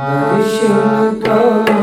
[0.00, 1.79] ભવિષ્ય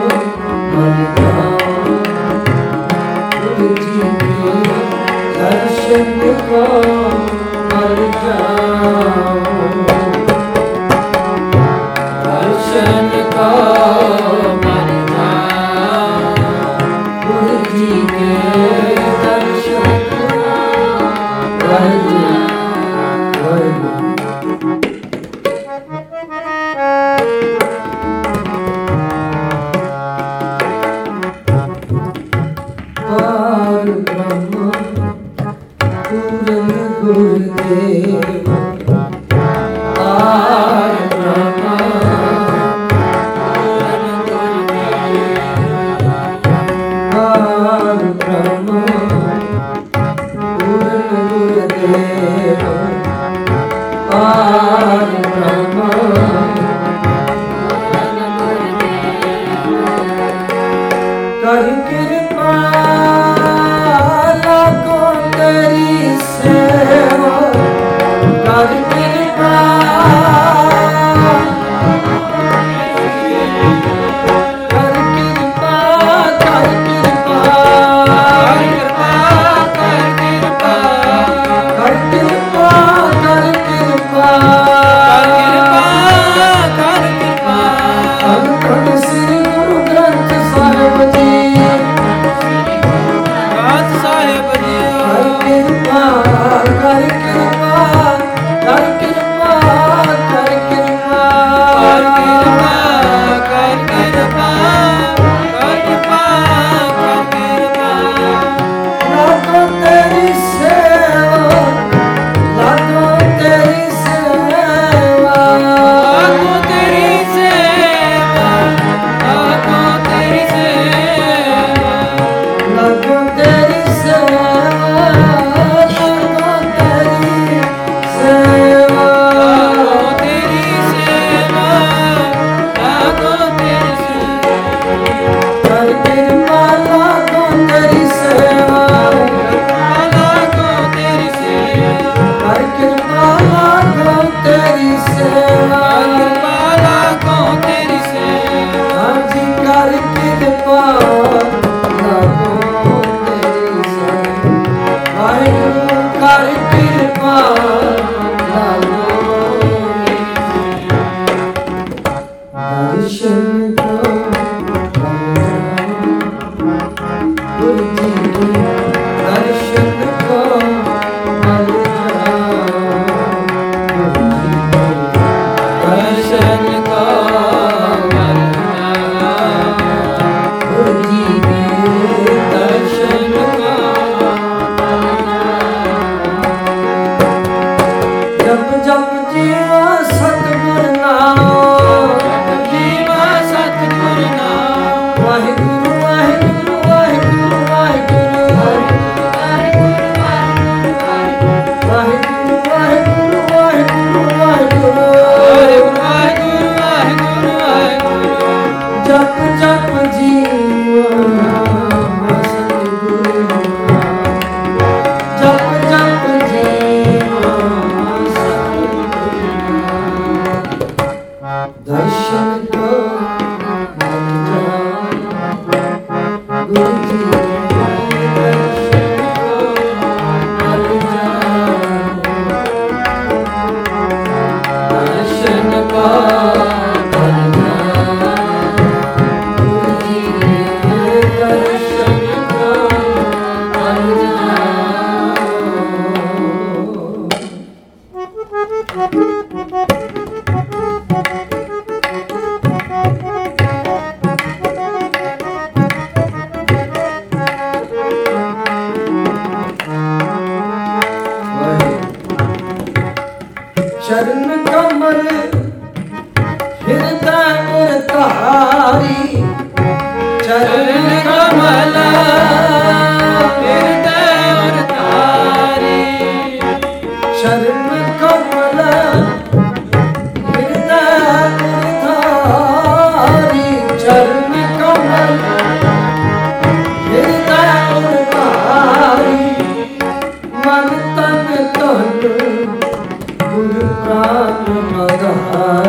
[294.18, 295.87] ਨਾਮ ਮਧਾਰ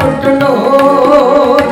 [0.00, 1.67] ਡਿਠੀ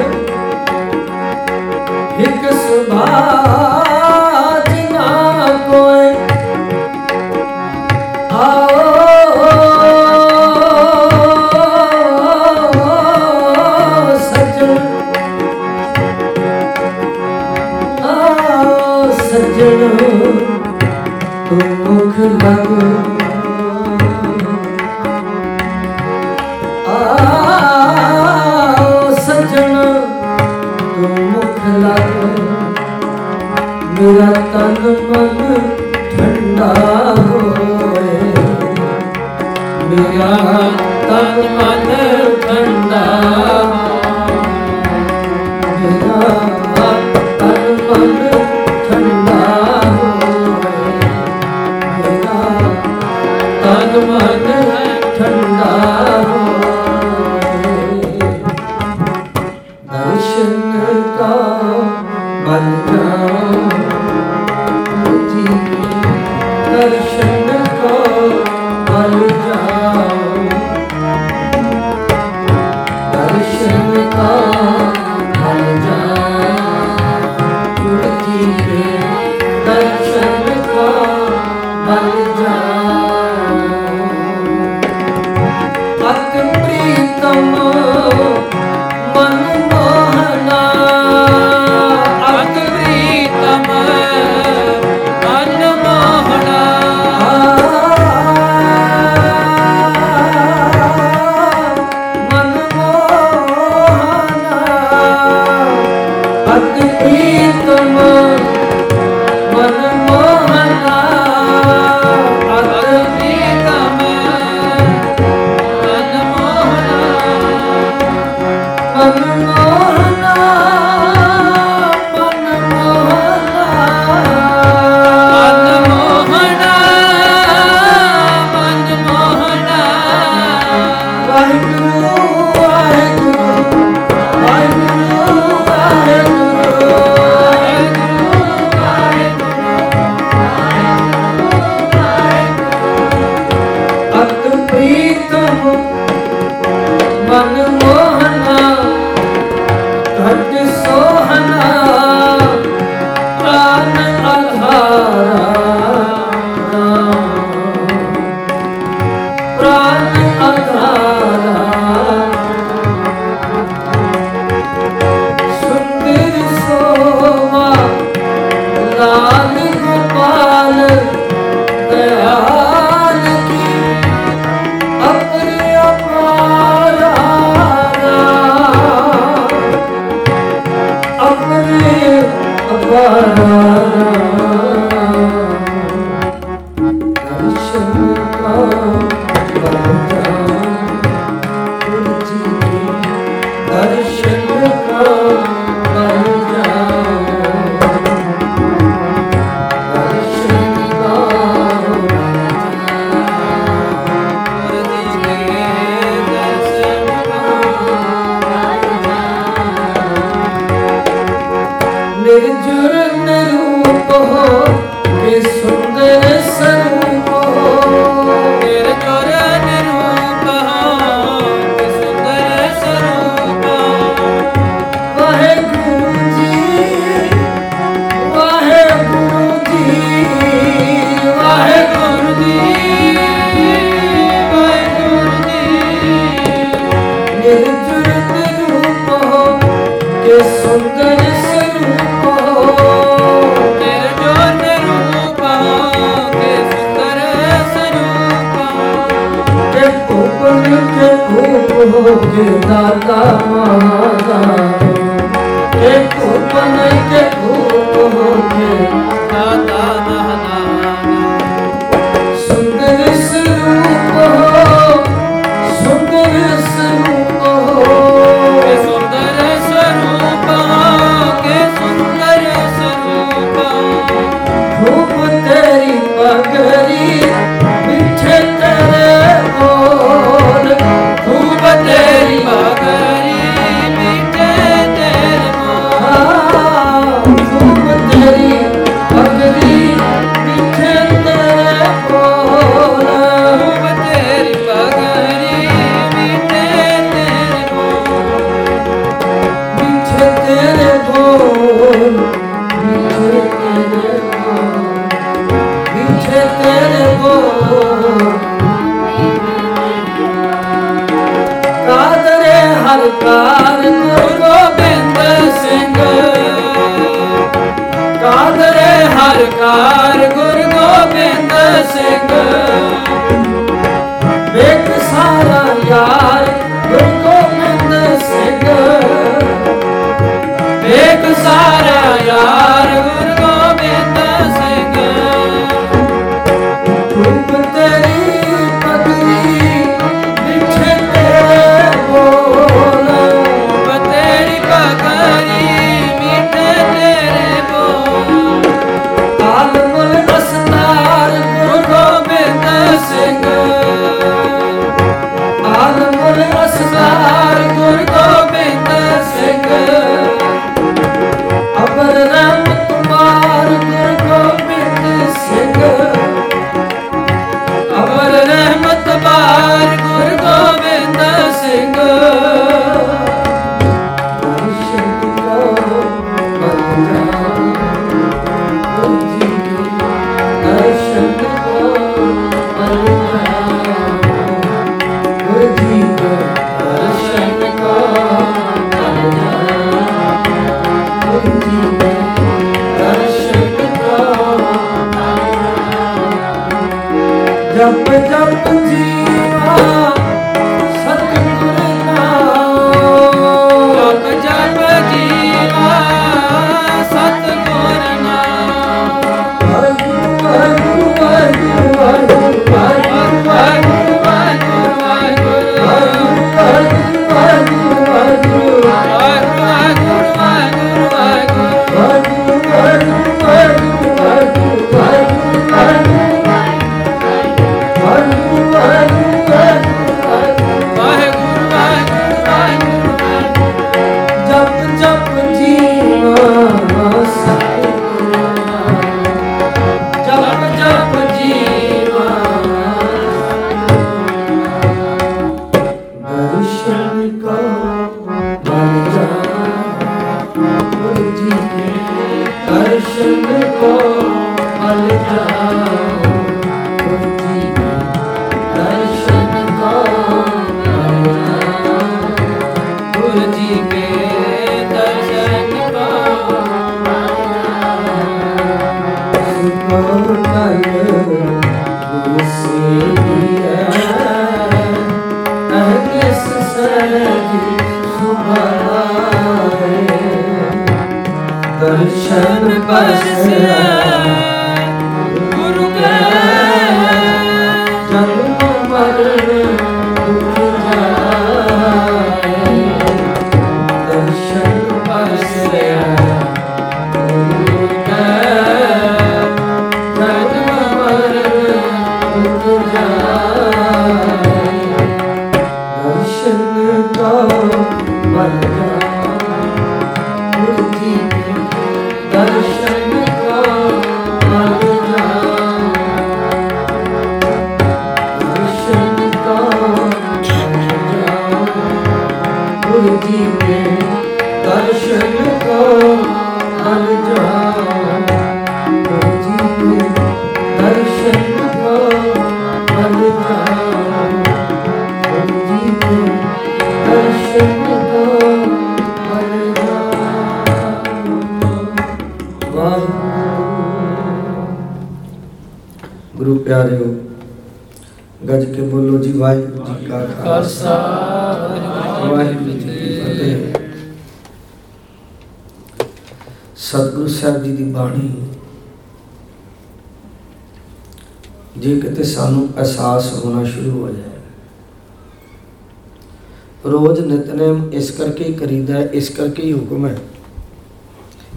[568.66, 570.18] ਕਰੀਦਾ ਇਸ ਕਰਕੇ ਹੀ ਹੁਕਮ ਹੈ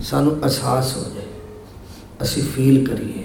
[0.02, 1.26] ਸਾਨੂੰ ਅਹਿਸਾਸ ਹੋ ਜਾਏ
[2.22, 3.24] ਅਸੀਂ ਫੀਲ ਕਰੀਏ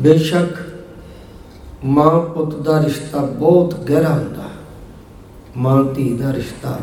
[0.00, 0.58] ਬੇਸ਼ੱਕ
[1.84, 4.48] ਮਾਂ ਪੁੱਤ ਦਾ ਰਿਸ਼ਤਾ ਬਹੁਤ ਗਹਿਰਾ ਹੁੰਦਾ ਹੈ।
[5.56, 6.78] ਮਾਂ ਧੀ ਦਾ ਰਿਸ਼ਤਾ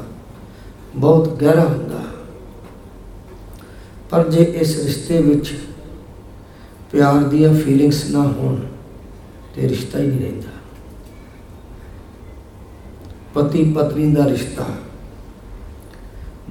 [0.96, 2.14] ਬਹੁਤ ਗਹਿਰਾ ਹੁੰਦਾ ਹੈ।
[4.10, 5.56] ਪਰ ਜੇ ਇਸ ਰਿਸ਼ਤੇ ਵਿੱਚ
[6.92, 8.60] ਪਿਆਰ ਦੀਆਂ ਫੀਲਿੰਗਸ ਨਾ ਹੋਣ,
[9.56, 10.55] ਤੇ ਰਿਸ਼ਤਾ ਹੀ ਨਹੀਂ ਰਹਿੰਦਾ
[13.36, 14.66] ਪਤੀ ਪਤਨੀ ਦਾ ਰਿਸ਼ਤਾ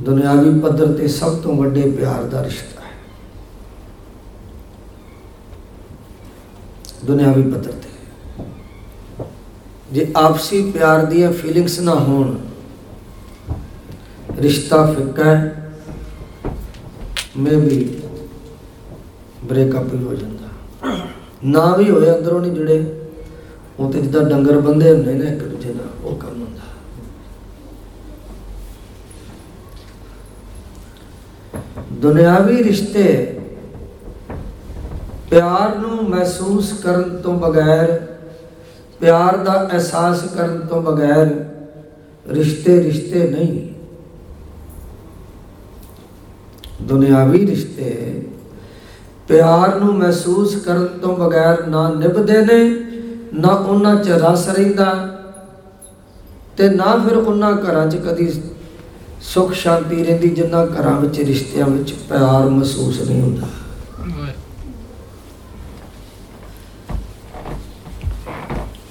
[0.00, 2.92] ਦੁਨਿਆਵੀ ਪੱਧਰ ਤੇ ਸਭ ਤੋਂ ਵੱਡੇ ਪਿਆਰ ਦਾ ਰਿਸ਼ਤਾ ਹੈ।
[7.04, 7.88] ਦੁਨਿਆਵੀ ਪੱਧਰ ਤੇ।
[9.92, 12.34] ਜੇ ਆਪਸੀ ਪਿਆਰ ਦੀਆਂ ਫੀਲਿੰਗਸ ਨਾ ਹੋਣ,
[14.40, 15.72] ਰਿਸ਼ਤਾ ਫਿੱਕਾ ਹੈ
[17.36, 18.02] ਮੇ ਵੀ
[19.44, 20.96] ਬ੍ਰੇਕਅਪ ਹੋ ਜਾਂਦਾ।
[21.44, 22.84] ਨਾ ਵੀ ਹੋਏ, ਅੰਦਰੋਂ ਨਹੀਂ ਜਿਹੜੇ
[23.78, 26.62] ਉਹ ਤੇ ਜਿੱਦਾਂ ਡੰਗਰ ਬੰਦੇ ਹੁੰਦੇ ਨੇ ਇੱਕ ਦੂਜੇ ਨਾਲ ਉਹ ਕੰਮ ਹੁੰਦਾ
[32.04, 33.04] ਦੁਨਿਆਵੀ ਰਿਸ਼ਤੇ
[35.30, 38.00] ਪਿਆਰ ਨੂੰ ਮਹਿਸੂਸ ਕਰਨ ਤੋਂ ਬਗੈਰ,
[39.00, 41.30] ਪਿਆਰ ਦਾ ਅਹਿਸਾਸ ਕਰਨ ਤੋਂ ਬਗੈਰ
[42.26, 43.68] ਰਿਸ਼ਤੇ ਰਿਸ਼ਤੇ ਨਹੀਂ।
[46.82, 48.22] ਦੁਨਿਆਵੀ ਰਿਸ਼ਤੇ
[49.28, 52.62] ਪਿਆਰ ਨੂੰ ਮਹਿਸੂਸ ਕਰਨ ਤੋਂ ਬਗੈਰ ਨਾ ਨਿਭਦੇ ਨੇ,
[53.34, 54.92] ਨਾ ਉਹਨਾਂ 'ਚ ਰਸ ਰਹਿੰਦਾ
[56.56, 58.32] ਤੇ ਨਾ ਫਿਰ ਉਹਨਾਂ ਘਰਾਂ 'ਚ ਕਦੀ
[59.24, 63.46] ਸੁੱਖ ਸ਼ਾਂਤੀ ਰਹਿੰਦੀ, ਜਿੰਨਾ ਘਰਾਂ ਵਿੱਚ, ਰਿਸ਼ਤਿਆਂ ਵਿੱਚ ਪਿਆਰ ਮਹਿਸੂਸ ਨਹੀਂ ਹੁੰਦਾ।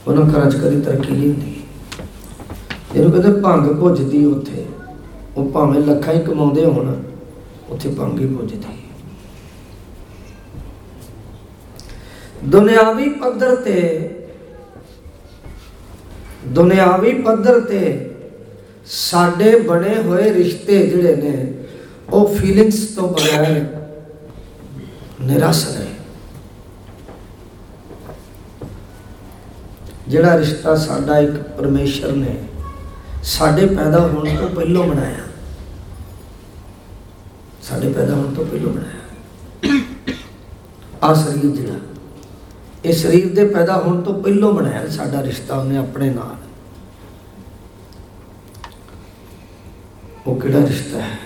[0.08, 1.62] ਉਹਨਾਂ ਘਰਾਂ 'ਚ ਕਦੀ ਤਰੱਕੀ ਨਹੀਂ ਹੁੰਦੀ।
[2.96, 4.66] ਇਹਨੂੰ ਕਹਿੰਦੇ ਭੰਗ ਭੁੱਜਦੀ ਉੱਥੇ,
[5.38, 7.04] ਉਹ ਭਾਵੇਂ ਲੱਖਾਂ ਹੀ ਕਮਾਉਂਦੇ ਹੋਣ,
[7.70, 8.78] ਉੱਥੇ ਭੰਗ ਹੀ ਭੁੱਜਦੀ।
[12.46, 14.10] ਦੁਨਿਆਵੀ ਪੱਧਰ ਤੇ,
[16.46, 18.10] ਦੁਨਿਆਵੀ ਪੱਧਰ ਤੇ
[18.86, 21.54] ਸਾਡੇ ਬਣੇ ਹੋਏ ਰਿਸ਼ਤੇ ਜਿਹੜੇ ਨੇ,
[22.10, 23.66] ਉਹ ਫੀਲਿੰਗਸ ਤੋਂ ਬਗੈਰ
[25.22, 25.86] ਨਿਰਾਸ਼ ਨੇ
[30.08, 32.36] ਜਿਹੜਾ ਰਿਸ਼ਤਾ ਸਾਡਾ ਇੱਕ ਪਰਮੇਸ਼ਰ ਨੇ
[33.24, 35.24] ਸਾਡੇ ਪੈਦਾ ਹੋਣ ਤੋਂ ਪਹਿਲਾਂ ਬਣਾਇਆ,
[37.64, 39.78] ਸਾਡੇ ਪੈਦਾ ਹੋਣ ਤੋਂ ਪਹਿਲਾਂ ਬਣਾਇਆ।
[41.04, 41.80] ਆ ਸਰੀਰ ਜਿਹੜਾ,
[42.86, 46.43] ਇਹ ਸਰੀਰ ਦੇ ਪੈਦਾ ਹੋਣ ਤੋਂ ਪਹਿਲਾਂ ਬਣਾਇਆ ਸਾਡਾ ਰਿਸ਼ਤਾ ਉਹਨੇ ਆਪਣੇ ਨਾਲ।
[50.28, 51.20] ਉਹ ਕਿਹੜਾ ਰਿਸ਼ਤਾ ਹੈ?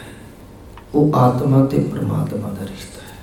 [0.95, 3.17] ਉਹ ਆਤਮਾ ਤੇ ਪਰਮਾਤਮਾ ਦਾ ਰਿਸ਼ਤਾ ਹੈ।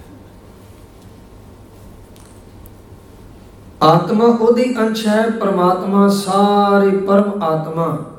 [3.83, 8.11] ਆਤਮਾ ਉਹਦੀ ਅੰਸ਼ ਹੈ, ਪਰਮਾਤਮਾ ਸਾਰੇ ਪਰਮ ਆਤਮਾ।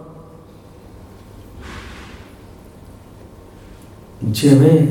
[4.24, 4.88] ਜਿਵੇਂ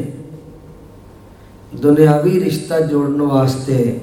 [1.77, 4.01] ਦੁਨਿਆਵੀ ਰਿਸ਼ਤਾ ਜੋੜਨ ਵਾਸਤੇ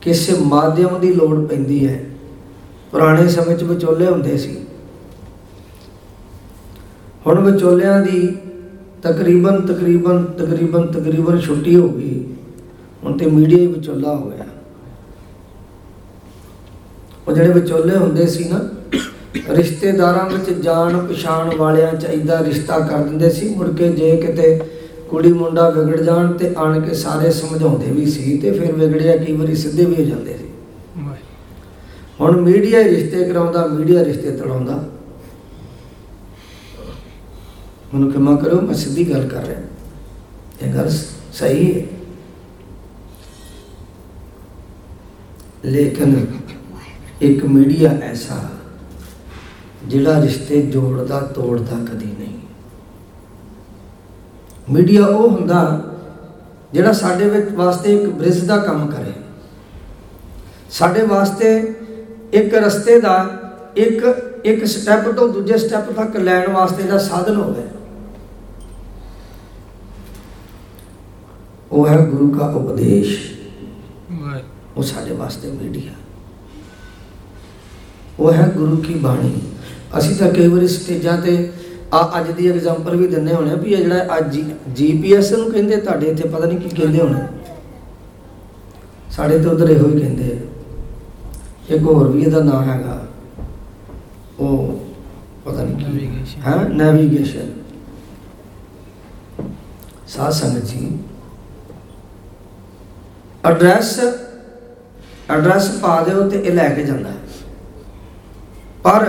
[0.00, 2.04] ਕਿਸੇ ਮਾਧਿਅਮ ਦੀ ਲੋੜ ਪੈਂਦੀ ਹੈ।
[2.92, 4.65] ਪੁਰਾਣੇ ਸਮੇਂ 'ਚ ਵਿਚੋਲੇ ਹੁੰਦੇ ਸੀ।
[7.26, 8.28] ਹੁਣ ਵਿਚੋਲਿਆਂ ਦੀ
[9.02, 12.24] ਤਕਰੀਬਨ ਤਕਰੀਬਨ ਤਕਰੀਬਨ ਤਕਰੀਬਨ ਛੁੱਟੀ ਹੋ ਗਈ।
[13.04, 14.44] ਹੁਣ ਤੇ ਮੀਡੀਆ ਹੀ ਵਿਚੋਲਾ ਹੋ ਗਿਆ।
[17.28, 18.60] ਉਹ ਜਿਹੜੇ ਵਿਚੋਲੇ ਹੁੰਦੇ ਸੀ ਨਾ
[19.50, 24.58] ਰਿਸ਼ਤੇਦਾਰਾਂ ਵਿੱਚ ਜਾਣ ਪਛਾਣ ਵਾਲਿਆਂ ਚਾਹੀਦਾ ਰਿਸ਼ਤਾ ਕਰ ਦਿੰਦੇ ਸੀ। ਮੁੜ ਕੇ ਜੇ ਕਿਤੇ
[25.10, 29.36] ਕੁੜੀ ਮੁੰਡਾ ਵਿਗੜ ਜਾਣ ਤੇ ਆਣ ਕੇ ਸਾਰੇ ਸਮਝਾਉਂਦੇ ਵੀ ਸੀ ਤੇ ਫਿਰ ਵਿਗੜਿਆ ਕਈ
[29.36, 30.48] ਵਾਰੀ ਸਿੱਧੇ ਵੀ ਹੋ ਜਾਂਦੇ ਸੀ।
[32.20, 34.84] ਹੁਣ ਮੀਡੀਆ ਰਿਸ਼ਤੇ ਕਰਾਉਂਦਾ ਮੀਡੀਆ ਰਿਸ਼ਤੇ ਤੜਾਉਂਦਾ।
[37.94, 39.60] ਮੈਨੂੰ ক্ষਮਾ ਕਰੋ, ਮੈਂ ਸਿੱਧੀ ਗੱਲ ਕਰ ਰਿਹਾ।
[40.62, 40.90] ਇਹ ਗੱਲ
[41.32, 41.86] ਸਹੀ ਹੈ।
[45.64, 46.26] ਲੇਕਿਨ
[47.22, 48.48] ਇੱਕ ਮੀਡੀਆ ਐਸਾ
[49.86, 52.38] ਜਿਹੜਾ ਰਿਸ਼ਤੇ ਜੋੜਦਾ, ਤੋੜਦਾ ਕਦੀ ਨਹੀਂ।
[54.70, 55.82] ਮੀਡੀਆ ਉਹ ਹੁੰਦਾ
[56.72, 59.12] ਜਿਹੜਾ ਸਾਡੇ ਵਿੱਚ ਵਾਸਤੇ ਇੱਕ ਬ੍ਰਿਜ ਦਾ ਕੰਮ ਕਰੇ।
[60.70, 61.74] ਸਾਡੇ ਵਾਸਤੇ
[62.32, 63.30] ਇੱਕ ਰਸਤੇ ਦਾ,
[63.76, 64.04] ਇੱਕ
[64.44, 67.62] ਇੱਕ ਸਟੈਪ ਤੋਂ ਦੂਜੇ ਸਟੈਪ ਤੱਕ ਲੈਣ ਵਾਸਤੇ ਦਾ ਸਾਧਨ ਹੋਵੇ।
[71.76, 73.18] ਉਹ ਹੈ ਗੁਰੂ ਦਾ ਉਪਦੇਸ਼।
[74.76, 75.92] ਉਹ ਸਾਡੇ ਵਾਸਤੇ ਮੀਡੀਆ।
[78.20, 79.32] ਉਹ ਹੈ ਗੁਰੂ ਕੀ ਬਾਣੀ।
[79.98, 81.52] ਅਸੀਂ ਤਾਂ ਕਈ ਵਾਰੀ ਸਟੇਜਾਂ ਤੇ
[81.94, 84.40] ਆ ਅੱਜ ਦੀ ਐਗਜ਼ਾਮਪਲ ਵੀ ਦਿੰਦੇ ਹੋਣੇ ਵੀ ਇਹ ਜਿਹੜਾ ਅੱਜ
[84.76, 87.20] ਜੀਪੀਐਸ ਨੂੰ ਕਹਿੰਦੇ ਤੁਹਾਡੇ ਇੱਥੇ ਪਤਾ ਨਹੀਂ ਕੀ ਕਹਿੰਦੇ ਹੋਣੇ।
[89.10, 90.38] ਸਾਡੇ ਤੇ ਉਧਰ ਇਹੋ ਹੀ ਕਹਿੰਦੇ
[91.70, 93.06] ਇੱਕ ਹੋਰ ਵੀ ਇਹਦਾ ਨਾਮ ਹੈਗਾ।
[94.38, 94.80] ਉਹ
[95.44, 96.08] ਪਤਾ ਨਹੀਂ ਕੀ.
[96.46, 96.56] ਹੈ?
[96.68, 97.52] ਨੈਵੀਗੇਸ਼ਨ
[100.08, 100.98] ਸਾਧ ਸੰਗਤ ਜੀ
[103.46, 103.98] ਐਡਰੈਸ
[105.30, 107.10] ਐਡਰੈਸ ਪਾ ਦਿਓ ਤੇ ਇਹ ਲੈ ਕੇ ਜਾਂਦਾ
[108.84, 109.04] ਪਰ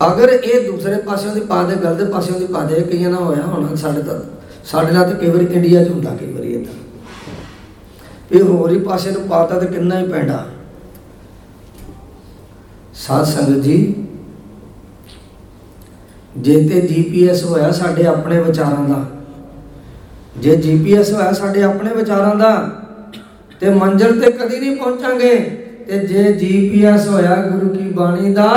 [0.00, 3.42] ਅਗਰ ਇਹ ਦੂਸਰੇ ਪਾਸਿਓਂ ਦੀ ਪਾ ਦੇ, ਗਲਤ ਪਾਸਿਓਂ ਦੀ ਪਾ ਦੇ ਕਈਆਂ ਨਾਲ ਹੋਇਆ
[3.42, 4.18] ਹੋਣਾ, ਸਾਡੇ ਤਾਂ
[4.64, 6.74] ਸਾਡੇ ਨਾਲ ਤਾਂ ਕਈ ਵਾਰੀ ਇੰਡੀਆ 'ਚ ਹੁੰਦਾ ਕਈ ਵਾਰੀ ਇਦਾਂ।
[8.32, 10.44] ਇਹ ਹੋਰ ਹੀ ਪਾਸੇ ਨੂੰ ਪਾਤਾ ਤੇ ਕਿੰਨਾ ਹੀ ਪੈਂਦਾ।
[12.96, 13.94] ਸਾਧ ਸੰਗਤ ਜੀ,
[16.36, 19.04] ਜੇ ਤੇ ਜੀਪੀਐਸ ਹੋਇਆ ਸਾਡੇ ਆਪਣੇ ਵਿਚਾਰਾਂ ਦਾ
[20.38, 22.80] ਜੇ ਜੀਪੀਐਸ ਹੋਇਆ ਸਾਡੇ ਆਪਣੇ ਵਿਚਾਰਾਂ ਦਾ,
[23.60, 25.36] ਤੇ ਮੰਜ਼ਿਲ ਤੇ ਕਦੀ ਨਹੀਂ ਪਹੁੰਚਾਂਗੇ।
[25.88, 28.48] ਤੇ ਜੇ ਜੀਪੀਐਸ ਹੋਇਆ ਗੁਰੂ ਕੀ ਬਾਣੀ ਦਾ,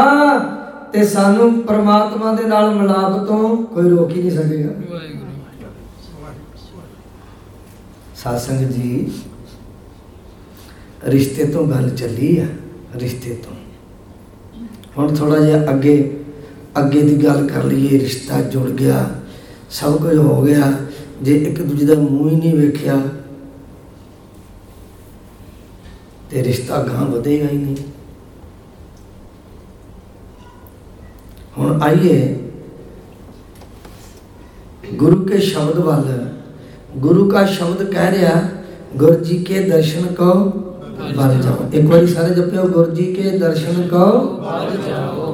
[0.94, 5.26] ਤੇ ਸਾਨੂੰ ਪ੍ਰਮਾਤਮਾ ਦੇ ਨਾਲ ਮਿਲਾਪ ਤੋਂ ਕੋਈ ਰੋਕ ਹੀ ਨਹੀਂ ਸਕੇਗਾ। ਵਾਹਿਗੁਰੂ
[8.74, 9.12] ਜੀ,
[11.08, 12.46] ਰਿਸ਼ਤੇ ਤੋਂ ਗੱਲ ਚੱਲੀ ਆ,
[12.96, 13.56] ਰਿਸ਼ਤੇ ਤੋਂ।
[14.98, 16.20] ਹੁਣ ਥੋੜਾ ਜਿਹਾ ਅੱਗੇ
[16.80, 19.10] ਅੱਗੇ ਦੀ ਗੱਲ ਕਰ ਲਈਏ, ਰਿਸ਼ਤਾ ਜੁੜ ਗਿਆ,
[19.70, 20.74] ਸਭ ਕੁਝ ਹੋ ਗਿਆ।
[21.22, 23.00] ਜੇ ਇੱਕ ਦੂਜੇ ਦਾ ਮੂੰਹ ਹੀ ਨਹੀਂ ਵੇਖਿਆ,
[26.30, 27.76] ਤੇ ਰਿਸ਼ਤਾ ਗਾਂ ਵਧੇਗਾ ਹੀ ਨਹੀਂ।
[31.58, 32.18] ਹੁਣ ਆਈਏ,
[34.94, 36.30] ਗੁਰੂ ਕੇ ਸ਼ਬਦ ਵੱਲ।
[36.98, 38.42] ਗੁਰੂ ਕਾ ਸ਼ਬਦ ਕਹਿ ਰਿਹਾ,
[38.96, 40.34] ਗੁਰ ਜੀ ਕੇ ਦਰਸ਼ਨ ਕੋ
[41.16, 44.06] ਬਣ ਜਾਓ। ਇੱਕ ਵਾਰੀ ਸਾਰੇ ਜਪਿਓ, ਗੁਰ ਜੀ ਕੇ ਦਰਸ਼ਨ ਕੋ
[44.40, 45.34] ਬਣ ਜਾਓ।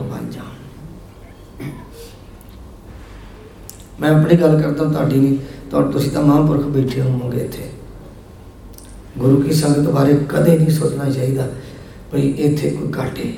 [4.02, 5.38] ਮੈਂ ਆਪਣੀ ਗੱਲ ਕਰਦਾ ਤੁਹਾਡੀ ਨਹੀਂ।
[5.72, 7.70] ਤਾਂ ਤੁਸੀਂ ਤਾਂ ਮਹਾਂਪੁਰਖ ਬੈਠੇ ਹੋਵੋਗੇ ਇੱਥੇ।
[9.18, 11.48] ਗੁਰੂ ਕੀ ਸੰਗਤ ਬਾਰੇ ਕਦੇ ਨਹੀਂ ਸੋਚਣਾ ਚਾਹੀਦਾ
[12.12, 13.34] ਭਈ ਇੱਥੇ ਕੋਈ ਘਾਟੇ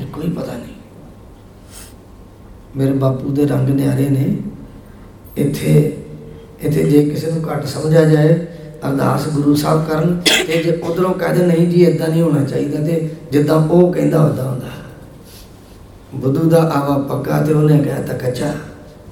[0.00, 0.74] ਇਹ ਕੋਈ ਪਤਾ ਨਹੀਂ।
[2.76, 4.36] ਮੇਰੇ ਬਾਪੂ ਦੇ ਰੰਗ ਨਿਆਰੇ ਨੇ।
[5.36, 5.98] ਇੱਥੇ
[6.62, 8.46] ਇੱਥੇ ਜੇ ਕਿਸੇ ਨੂੰ ਘੱਟ ਸਮਝਿਆ ਜਾਏ,
[8.88, 13.08] ਅਰਦਾਸ ਗੁਰੂ ਸਾਹਿਬ ਕਰਨ ਤੇ ਜੇ ਉਧਰੋਂ ਕਹਦੇ ਨਹੀਂ ਜੀ ਇਦਾਂ ਨਹੀਂ ਹੋਣਾ ਚਾਹੀਦਾ ਤੇ
[13.32, 14.70] ਜਿੱਦਾਂ ਉਹ ਕਹਿੰਦਾ ਉਦਾਂ ਹੁੰਦਾ।
[16.14, 18.52] ਬੁੱਧੂ ਦਾ ਆਵਾ ਪੱਕਾ ਤੇ ਉਹਨੇ ਕਹਿ ਤਾ ਕੱਚਾ।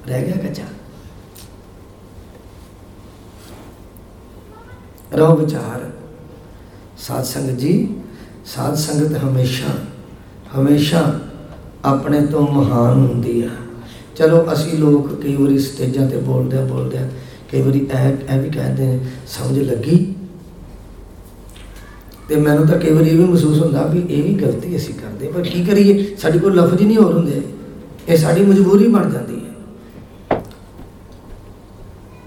[0.09, 0.63] ਰਹਿ ਗਿਆ ਕੱਚਾ।
[5.15, 5.91] ਰਹੋ ਵਿਚਾਰ।
[6.99, 7.95] ਸਾਧ ਸੰਗਤ ਜੀ,
[8.47, 9.67] ਸਾਧ ਸੰਗਤ ਹਮੇਸ਼ਾ
[10.59, 11.21] ਹਮੇਸ਼ਾ
[11.85, 13.49] ਆਪਣੇ ਤੋਂ ਮਹਾਨ ਹੁੰਦੀ ਆ।
[14.17, 17.09] ਚਲੋ ਅਸੀਂ ਲੋਕ ਕਈ ਵਾਰੀ ਸਟੇਜਾਂ ਤੇ ਬੋਲਦੇ ਆ ਬੋਲਦੇ ਆ
[17.53, 20.15] ਕਈ ਵਾਰੀ ਐ ਐ ਵੀ ਕਹਿੰਦੇ ਨੇ, ਸਮਝ ਲੱਗੀ?
[22.29, 25.29] ਤੇ ਮੈਨੂੰ ਤਾਂ ਕਈ ਵਾਰੀ ਇਹ ਵੀ ਮਹਿਸੂਸ ਹੁੰਦਾ ਵੀ ਇਹ ਵੀ ਗਲਤੀ ਅਸੀਂ ਕਰਦੇ
[25.29, 26.17] ਪਰ ਕੀ ਕਰੀਏ?
[26.17, 27.43] ਸਾਡੇ ਕੋਲ ਲਫ਼ਜ਼ ਹੀ ਨਹੀਂ ਹੋਰ ਹੁੰਦੇ।
[28.09, 29.51] ਇਹ ਸਾਡੀ ਮਜਬੂਰੀ ਬਣ ਜਾਂਦੀ ਹੈ।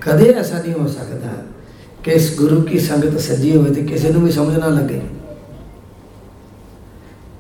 [0.01, 1.29] ਕਦੇ ਐਸਾ ਨਹੀਂ ਹੋ ਸਕਦਾ
[2.03, 5.01] ਕਿ ਇਸ ਗੁਰੂ ਕੀ ਸੰਗਤ ਸੱਜੀ ਹੋਵੇ ਤੇ ਕਿਸੇ ਨੂੰ ਵੀ ਸਮਝ ਨਾ ਲੱਗੇ।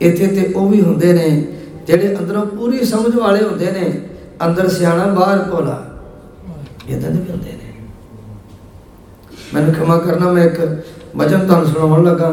[0.01, 1.29] ਇੱਥੇ ਤੇ ਉਹ ਵੀ ਹੁੰਦੇ ਨੇ
[1.87, 3.99] ਜਿਹੜੇ ਅੰਦਰੋਂ ਪੂਰੀ ਸਮਝ ਵਾਲੇ ਹੁੰਦੇ ਨੇ,
[4.45, 5.83] ਅੰਦਰ ਸਿਆਣਾ, ਬਾਹਰ ਭੋਲਾ।
[6.89, 7.71] ਇਦਾਂ ਦੇ ਵੀ ਹੁੰਦੇ ਨੇ।
[9.53, 10.83] ਮੈਨੂੰ ਖਿਮਾ ਕਰਨਾ, ਮੈਂ ਇੱਕ
[11.15, 12.31] ਵਚਨ ਤੁਹਾਨੂੰ ਸੁਣਾਉਣ ਲੱਗਾ।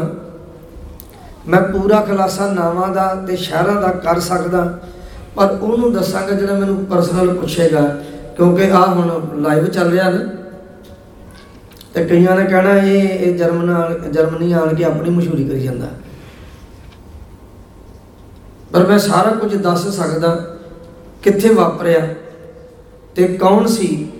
[1.47, 4.79] ਮੈਂ ਪੂਰਾ ਖੁਲਾਸਾ ਨਾਵਾਂ ਦਾ ਤੇ ਸ਼ਹਿਰਾਂ ਦਾ ਕਰ ਸਕਦਾ,
[5.35, 7.81] ਪਰ ਉਹਨੂੰ ਦੱਸਾਂਗਾ ਜਿਹੜਾ ਮੈਨੂੰ ਪਰਸਨਲ ਪੁੱਛੇਗਾ,
[8.37, 10.19] ਕਿਉਂਕਿ ਆ ਹੁਣ ਲਾਈਵ ਚੱਲ ਰਿਹਾ ਨਾ।
[11.93, 15.87] ਤੇ ਕਈਆਂ ਨੇ ਕਹਿਣਾ ਇਹ ਇਹ ਜਰਮਨ ਨਾਲ ਜਰਮਨੀ ਆਣ ਕੇ ਆਪਣੀ ਮਸ਼ਹੂਰੀ ਕਰੀ ਜਾਂਦਾ।
[18.71, 20.35] ਪਰ ਮੈਂ ਸਾਰਾ ਕੁਝ ਦੱਸ ਸਕਦਾ
[21.23, 22.07] ਕਿੱਥੇ ਵਾਪਰਿਆ
[23.15, 24.11] ਤੇ ਕੌਣ ਸੀ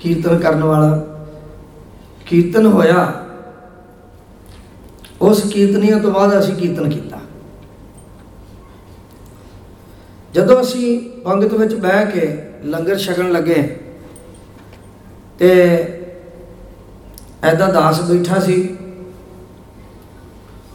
[0.00, 1.06] ਕੀਰਤਨ ਕਰਨ ਵਾਲਾ।
[2.26, 3.26] ਕੀਰਤਨ ਹੋਇਆ,
[5.20, 7.20] ਉਸ ਕੀਰਤਨੀਆਂ ਤੋਂ ਬਾਅਦ ਅਸੀਂ ਕੀਰਤਨ ਕੀਤਾ।
[10.34, 12.26] ਜਦੋਂ ਅਸੀਂ ਪੰਗਤ ਵਿੱਚ ਬਹਿ ਕੇ
[12.64, 13.76] ਲੰਗਰ ਛਕਣ ਲੱਗੇ
[15.38, 15.50] ਤੇ
[17.42, 18.62] ਐਦਾ ਦਾਸ ਬੈਠਾ ਸੀ।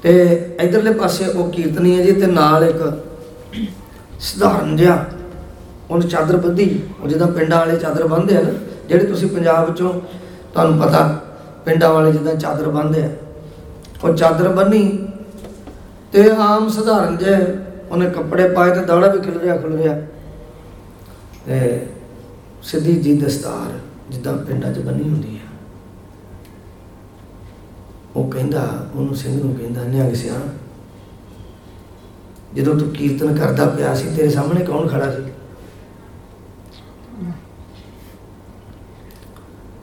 [0.04, 0.14] ਤੇ
[0.62, 2.82] ਇਧਰਲੇ ਪਾਸੇ ਉਹ ਕੀਰਤਨੀ ਹੈ ਜੀ ਤੇ ਨਾਲ ਇੱਕ
[4.22, 5.06] ਸਧਾਰਨ ਜਿਹਾ,
[5.90, 6.70] ਉਹਨੇ ਚਾਦਰ ਬੱਧੀ।
[7.02, 8.52] ਉਹ ਜਿੱਦਾਂ ਪਿੰਡਾਂ ਵਾਲੇ ਚਾਦਰ ਬੰਨ੍ਹਦੇ ਆ ਨਾ,
[8.90, 9.94] ਜਿਹੜੇ ਤੁਸੀਂ ਪੰਜਾਬ ਵਿੱਚੋਂ
[10.54, 11.04] ਤੁਹਾਨੂੰ ਪਤਾ,
[11.66, 13.10] ਪਿੰਡਾਂ ਵਾਲੇ ਜਿੱਦਾਂ ਚਾਦਰ ਬੰਨ੍ਹਦੇ ਆ।
[14.04, 15.08] ਉਹ ਚਾਦਰ ਬੰਨੀ
[16.12, 17.36] ਤੇ ਆਮ ਸਧਾਰਨ ਜੇ
[17.92, 19.96] ਉਹਨੇ ਕੱਪੜੇ ਪਾਏ ਤੇ ਦਾੜਾ ਵੀ ਖਿਲ ਰਿਹਾ ਖੁੱਲ ਰਿਹਾ
[21.46, 21.88] ਤੇ
[22.64, 23.72] ਸਿੱਧੀ ਜੀ ਦਸਤਾਰ
[24.10, 25.45] ਜਿੱਦਾਂ ਪਿੰਡਾਂ 'ਚ ਬੰਨੀ ਹੁੰਦੀ ਹੈ
[28.16, 30.34] ਉਹ ਕਹਿੰਦਾ, ਉਹਨੂੰ ਸਿੰਘ ਨੂੰ ਕਹਿੰਦਾ, ਨਿਹੰਗ ਸਿਆ,
[32.56, 35.22] ਜਦੋਂ ਤੂੰ ਕੀਰਤਨ ਕਰਦਾ ਪਿਆ ਸੀ, ਤੇਰੇ ਸਾਹਮਣੇ ਕੌਣ ਖੜਾ ਸੀ?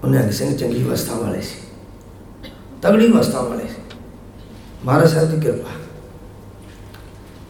[0.04, 1.60] ਉਹ ਨਿਹੰਗ ਸਿੰਘ ਚੰਗੀ ਅਵਸਥਾ ਵਾਲੇ ਸੀ।
[2.82, 3.96] ਤਗੜੀ ਅਵਸਥਾ ਵਾਲੇ ਸੀ।
[4.84, 5.70] ਮਹਾਰਾਜ ਸਾਹਿਬ ਦੀ ਕਿਰਪਾ।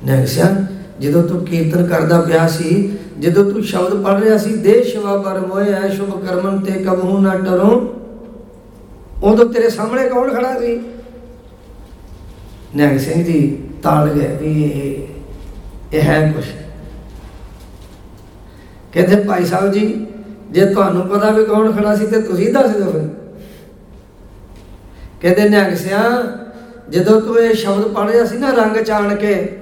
[0.04, 0.66] ਨਿਹੰਗ ਸਿਆ,
[1.00, 5.46] ਜਦੋਂ ਤੂੰ ਕੀਰਤਨ ਕਰਦਾ ਪਿਆ ਸੀ, ਜਦੋਂ ਤੂੰ ਸ਼ਬਦ ਪੜ ਰਿਹਾ ਸੀ ਦੇ ਸ਼ਿਵਾ ਪਰ
[5.46, 7.98] ਮੋਏ ਐ ਸ਼ੁਭ ਕਰਮਨ ਤੇ ਕਬਹੂ ਨਾ ਟਰੋ।
[9.22, 10.82] ਉਦੋਂ ਤੇਰੇ ਸਾਹਮਣੇ ਕੌਣ ਖੜਾ ਸੀ?
[12.76, 15.08] ਨਿਹੰਗ ਸਿੰਘ ਜੀ ਤਾਲ ਗਏ ਵੀ ਇਹ
[15.96, 16.44] ਇਹ ਹੈ ਕੁਛ।
[18.92, 20.06] ਕਹਿੰਦੇ, ਭਾਈ ਸਾਹਿਬ ਜੀ,
[20.50, 23.08] ਜੇ ਤੁਹਾਨੂੰ ਪਤਾ ਵੀ ਕੌਣ ਖੜਾ ਸੀ ਤੇ ਤੁਸੀਂ ਦੱਸ ਦਿਓ ਫਿਰ।
[25.20, 26.02] ਕਹਿੰਦੇ, ਨਿਹੰਗ ਸਿਆ,
[26.90, 29.58] ਜਦੋਂ ਤੂੰ ਇਹ ਸ਼ਬਦ ਪੜਿਆ ਸੀ ਨਾ ਰੰਗ ਚਾਣ ਕੇ,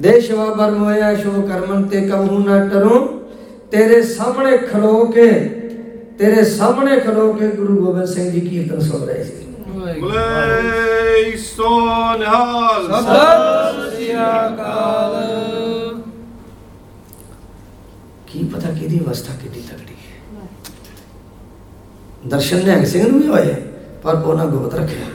[0.00, 3.22] ਦੇ ਸ਼ਿਵਾ ਸ਼ੋ ਕਰਮਨ ਤੇ ਕਬਹੂ ਨਾ ਟਰੋ,
[3.70, 5.30] ਤੇਰੇ ਸਾਹਮਣੇ ਖਲੋ ਕੇ
[6.18, 9.46] ਤੇਰੇ ਸਾਹਮਣੇ ਖਲੋ ਕੇ ਗੁਰੂ ਗੋਬਿੰਦ ਸਿੰਘ ਜੀ ਕੀਰਤਨ ਸੁਣ ਰਹੇ ਸੀ।
[10.00, 11.68] ਬਲੇ ਸੋ
[12.18, 15.14] ਨਿਹਾਲ ਸਤਿ ਸ੍ਰੀ ਅਕਾਲ।
[18.26, 20.16] ਕੀ ਪਤਾ ਕਿਹਦੀ ਅਵਸਥਾ ਕਿੰਨੀ ਤਗੜੀ ਹੈ।
[22.26, 23.54] ਦਰਸ਼ਨ ਨਿਹੰਗ ਸਿੰਘ ਨੂੰ ਵੀ ਹੋਏ
[24.02, 25.06] ਪਰ ਉਹਨਾਂ ਗੁਪਤ ਰੱਖਿਆ।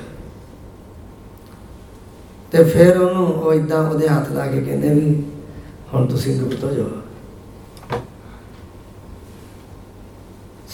[2.52, 5.24] ਤੇ ਫਿਰ ਉਹਨੂੰ ਉਹ ਇਦਾਂ ਉਹਦੇ ਹੱਥ ਲਾ ਕੇ ਕਹਿੰਦੇ ਵੀ
[5.94, 7.03] ਹੁਣ ਤੁਸੀਂ ਗੁਪਤ ਹੋ ਜਾਓ।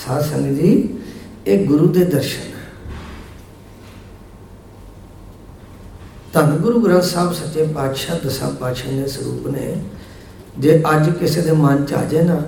[0.09, 0.69] ਸਾਧ ਸੰਗਤ ਜੀ
[1.47, 2.47] ਇਹ ਗੁਰੂ ਦੇ ਦਰਸ਼ਨ
[6.33, 9.75] ਧੰਨ ਗੁਰੂ ਗ੍ਰੰਥ ਸਾਹਿਬ ਸੱਚੇ ਪਾਤਸ਼ਾਹ ਦਸਾਂ ਪਾਤਸ਼ਾਹ ਦੇ ਸਰੂਪ ਨੇ।
[10.59, 12.41] ਜੇ ਅੱਜ ਕਿਸੇ ਦੇ ਮਨ ਚ ਆ ਜਾਏ ਨਾ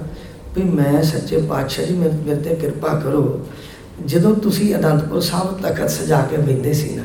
[0.55, 3.23] ਵੀ ਮੈਂ ਸੱਚੇ ਪਾਤਸ਼ਾਹ ਜੀ ਮੇਰੇ ਤੇ ਕਿਰਪਾ ਕਰੋ।
[4.05, 7.03] ਜਦੋਂ ਤੁਸੀਂ ਅਨੰਦਪੁਰ ਸਾਹਿਬ ਤਖਤ ਸਜਾ ਕੇ ਬੈਠੇ ਸੀ ਨਾ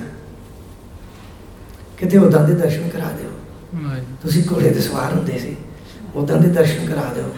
[1.98, 3.30] ਕਿਤੇ ਉਦਾਂ ਦੇ ਦਰਸ਼ਨ ਕਰਾ ਦਿਓ।
[4.22, 5.56] ਤੁਸੀਂ ਘੋੜੇ ਤੇ ਸਵਾਰ ਹੁੰਦੇ ਸੀ
[6.14, 7.30] ਉਦਾਂ ਦੇ ਦਰਸ਼ਨ ਕਰਾ ਦਿਓ।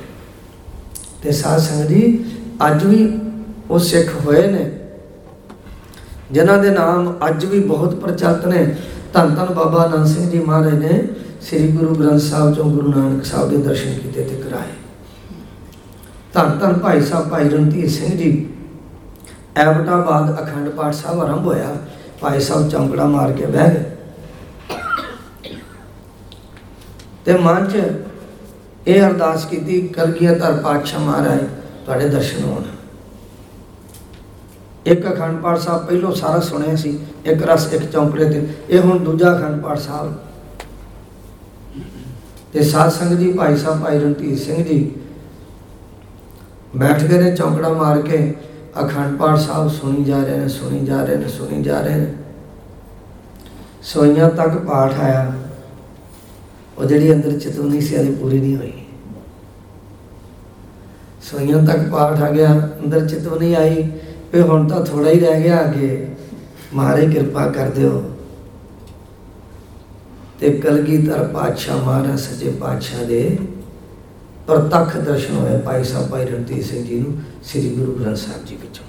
[1.23, 2.25] ਤੇ ਸਾਧ ਸੰਗਤ ਜੀ
[2.67, 3.19] ਅੱਜ ਵੀ
[3.71, 4.71] ਉਹ ਸਿੱਖ ਹੋਏ ਨੇ,
[6.33, 8.65] ਜਿਨ੍ਹਾਂ ਦੇ ਨਾਮ ਅੱਜ ਵੀ ਬਹੁਤ ਪ੍ਰਚਲਿਤ ਨੇ।
[9.13, 11.03] ਧੰਨ ਧੰਨ ਬਾਬਾ ਅਨੰਦ ਸਿੰਘ ਜੀ ਮਹਾਰਾਜ ਨੇ
[11.43, 14.73] ਸ੍ਰੀ ਗੁਰੂ ਗ੍ਰੰਥ ਸਾਹਿਬ ਚੋਂ ਗੁਰੂ ਨਾਨਕ ਸਾਹਿਬ ਦੇ ਦਰਸ਼ਨ ਕੀਤੇ ਤੇ ਕਰਾਏ।
[16.35, 18.49] ਧੰਨ ਧੰਨ ਭਾਈ ਸਾਹਿਬ, ਭਾਈ ਰਣਧੀਰ ਸਿੰਘ ਜੀ,
[19.57, 21.77] ਐਬਟਾਬਾਦ ਅਖੰਡ ਪਾਠ ਸਾਹਿਬ ਆਰੰਭ ਹੋਇਆ।
[22.21, 23.85] ਭਾਈ ਸਾਹਿਬ ਚੌਂਕੜਾ ਮਾਰ ਕੇ ਬਹਿ ਗਏ।
[27.25, 27.83] ਤੇ ਮਨ 'ਚ
[28.87, 31.41] ਇਹ ਅਰਦਾਸ ਕੀਤੀ, ਕਲਗੀਧਰ ਪਾਤਸ਼ਾਹ ਮਹਾਰਾਜ
[31.89, 32.63] ਤੁਹਾਡੇ ਦਰਸ਼ਨ ਹੋਣ।
[34.87, 38.99] ਇੱਕ ਅਖੰਡ ਪਾਠ ਸਾਹਿਬ ਪਹਿਲੋਂ ਸਾਰਾ ਸੁਣਿਆ ਸੀ, ਇੱਕ ਰਸ, ਇੱਕ ਚੌਂਕੜੇ ਤੇ, ਇਹ ਹੁਣ
[38.99, 40.13] ਦੂਜਾ ਅਖੰਡ ਪਾਠ ਸਾਹਿਬ।
[42.53, 44.91] ਤੇ ਸਾਧ ਸੰਗਤ ਜੀ, ਭਾਈ ਸਾਹਿਬ, ਭਾਈ ਰਣਧੀਰ ਸਿੰਘ ਜੀ
[46.77, 48.35] ਬੈਠ ਗਏ ਨੇ ਚੌਂਕੜਾ ਮਾਰ ਕੇ,
[48.81, 52.15] ਅਖੰਡ ਪਾਠ ਸਾਹਿਬ ਸੁਣੀ ਜਾ ਰਹੇ ਨੇ, ਸੁਣੀ ਜਾ ਰਹੇ ਨੇ, ਸੁਣੀ ਜਾ ਰਹੇ ਨੇ।
[53.83, 55.33] ਸੋਈਆਂ ਤੱਕ ਪਾਠ ਆਇਆ,
[56.79, 58.73] ਉਹ ਜਿਹੜੀ ਅੰਦਰ ਚਤੁਰਨੀ ਸੀ ਅਜੇ ਪੂਰੀ ਨਹੀਂ ਹੋਈ।
[61.31, 63.91] ਸੋਈਆਂ ਤੱਕ ਪਾਠ ਆ ਗਿਆ, ਅੰਦਰ ਚਤੁਰਨੀ ਆਈ,
[64.33, 66.09] ਵੀ ਹੁਣ ਤਾਂ ਥੋੜਾ ਹੀ ਰਹਿ ਗਿਆ ਅੱਗੇ।
[66.75, 68.11] ਮਹਾਰੇ ਕਿਰਪਾ ਕਰ ਦਿਓ।
[70.41, 73.39] ਤੇ ਕਲਗੀਧਰ ਪਾਤਸ਼ਾਹ ਮਹਾਰਾਜ ਸੱਚੇ ਪਾਤਸ਼ਾਹ ਦੇ
[74.47, 78.57] ਪ੍ਰਤੱਖ ਦਰਸ਼ਨ ਹੋਏ ਭਾਈ ਸਾਹਿਬ, ਭਾਈ ਰਣਜੀਤ ਸਿੰਘ ਜੀ ਨੂੰ ਸ੍ਰੀ ਗੁਰੂ ਗ੍ਰੰਥ ਸਾਹਿਬ ਜੀ
[78.57, 78.85] ਵਿੱਚੋਂ।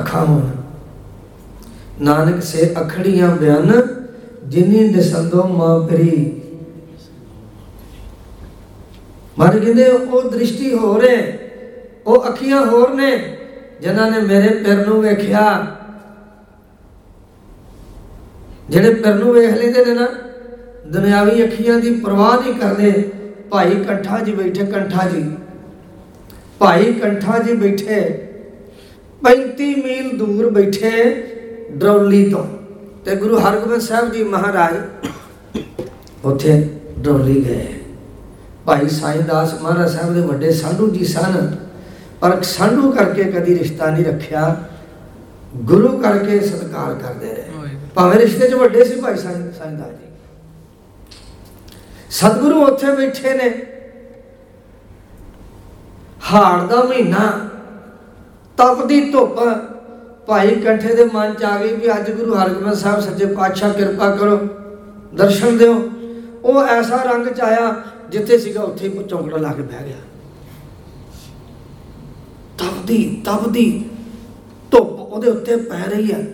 [0.00, 0.50] ਅੱਖਾਂ ਹੋਣ
[2.00, 3.82] ਨਾਨਕ ਸੇ ਅਖੜੀਆਂ ਬਿਆਨ,
[4.46, 6.39] ਜਿਨੀ ਦਸੰਦੋ ਮਾਂ ਪਰੀ।
[9.40, 11.38] ਮਰ ਕਹਿੰਦੇ ਉਹ ਦ੍ਰਿਸ਼ਟੀ ਹੋਰ ਹੈ
[12.06, 13.36] ਉਹ ਅੱਖੀਆਂ ਹੋਰ ਨੇ,
[13.80, 15.76] ਜਿਨ੍ਹਾਂ ਨੇ ਮੇਰੇ ਪਿਰ ਨੂੰ ਵੇਖਿਆ।
[18.70, 20.08] ਜਿਹੜੇ ਪਿਰ ਨੂੰ ਵੇਖ ਲੈਂਦੇ ਨੇ ਨਾ,
[20.86, 23.10] ਦੁਨਿਆਵੀ ਅੱਖੀਆਂ ਦੀ ਪਰਵਾਹ ਨਹੀਂ ਕਰਦੇ,
[23.50, 25.24] ਭਾਈ ਕੰਠਾ ਜੀ ਬੈਠੇ, ਕੰਠਾ ਜੀ।
[26.58, 28.28] ਭਾਈ ਕੰਠਾ ਜੀ ਬੈਠੇ
[29.22, 31.26] 35 ਮੀਲ ਦੂਰ ਬੈਠੇ
[31.70, 32.44] ਡਰੌਲੀ ਤੋਂ।
[33.04, 34.74] ਤੇ ਗੁਰੂ ਹਰਗੋਬਿੰਦ ਸਾਹਿਬ ਜੀ ਮਹਾਰਾਜ
[36.24, 36.68] ਉੱਥੇ
[36.98, 37.79] ਡਰੌਲੀ ਗਏ।
[38.66, 41.56] ਭਾਈ ਸਾਈਂ ਦਾਸ ਮਹਾਰਾਜ ਸਾਹਿਬ ਦੇ ਵੱਡੇ ਸਾਧੂ ਜੀ ਸਨ
[42.20, 44.56] ਪਰ ਸਾਧੂ ਕਰਕੇ ਕਦੀ ਰਿਸ਼ਤਾ ਨਹੀਂ ਰੱਖਿਆ।
[45.56, 47.44] ਗੁਰੂ ਕਰਕੇ ਸਤਿਕਾਰ ਕਰਦੇ ਰਹੇ।
[47.94, 50.06] ਭਾਵੇਂ ਰਿਸ਼ਤੇ 'ਚ ਵੱਡੇ ਸੀ ਭਾਈ ਸਾਈਂ ਸਾਈਂ ਦਾਸ ਜੀ।
[52.10, 53.50] ਸਤਿਗੁਰੂ ਉੱਥੇ ਬੈਠੇ ਨੇ।
[56.32, 57.48] ਹਾੜ ਦਾ ਮਹੀਨਾ
[58.56, 59.40] ਤਪਦੀ ਧੁੱਪ।
[60.26, 64.10] ਭਾਈ ਕੰਠੇ ਦੇ ਮਨ ਚ ਆ ਗਈ ਵੀ ਅੱਜ ਗੁਰੂ ਹਰਗੋਬਿੰਦ ਸਾਹਿਬ ਸੱਚੇ ਪਾਤਸ਼ਾਹ ਕਿਰਪਾ
[64.16, 64.36] ਕਰੋ
[65.14, 65.90] ਦਰਸ਼ਨ ਦਿਓ।
[66.44, 67.74] ਉਹ ਐਸਾ ਰੰਗ ਚ ਆਇਆ
[68.10, 69.96] ਜਿੱਥੇ ਸੀਗਾ ਉੱਥੇ ਹੀ ਚੌਂਕੜਾ ਲਾ ਕੇ ਬਹਿ ਗਿਆ।
[72.58, 73.84] ਤਪਦੀ ਤਪਦੀ
[74.70, 76.26] ਧੁੱਪ ਉਹਦੇ ਉੱਤੇ ਪੈ ਰਹੀ ਹੈ।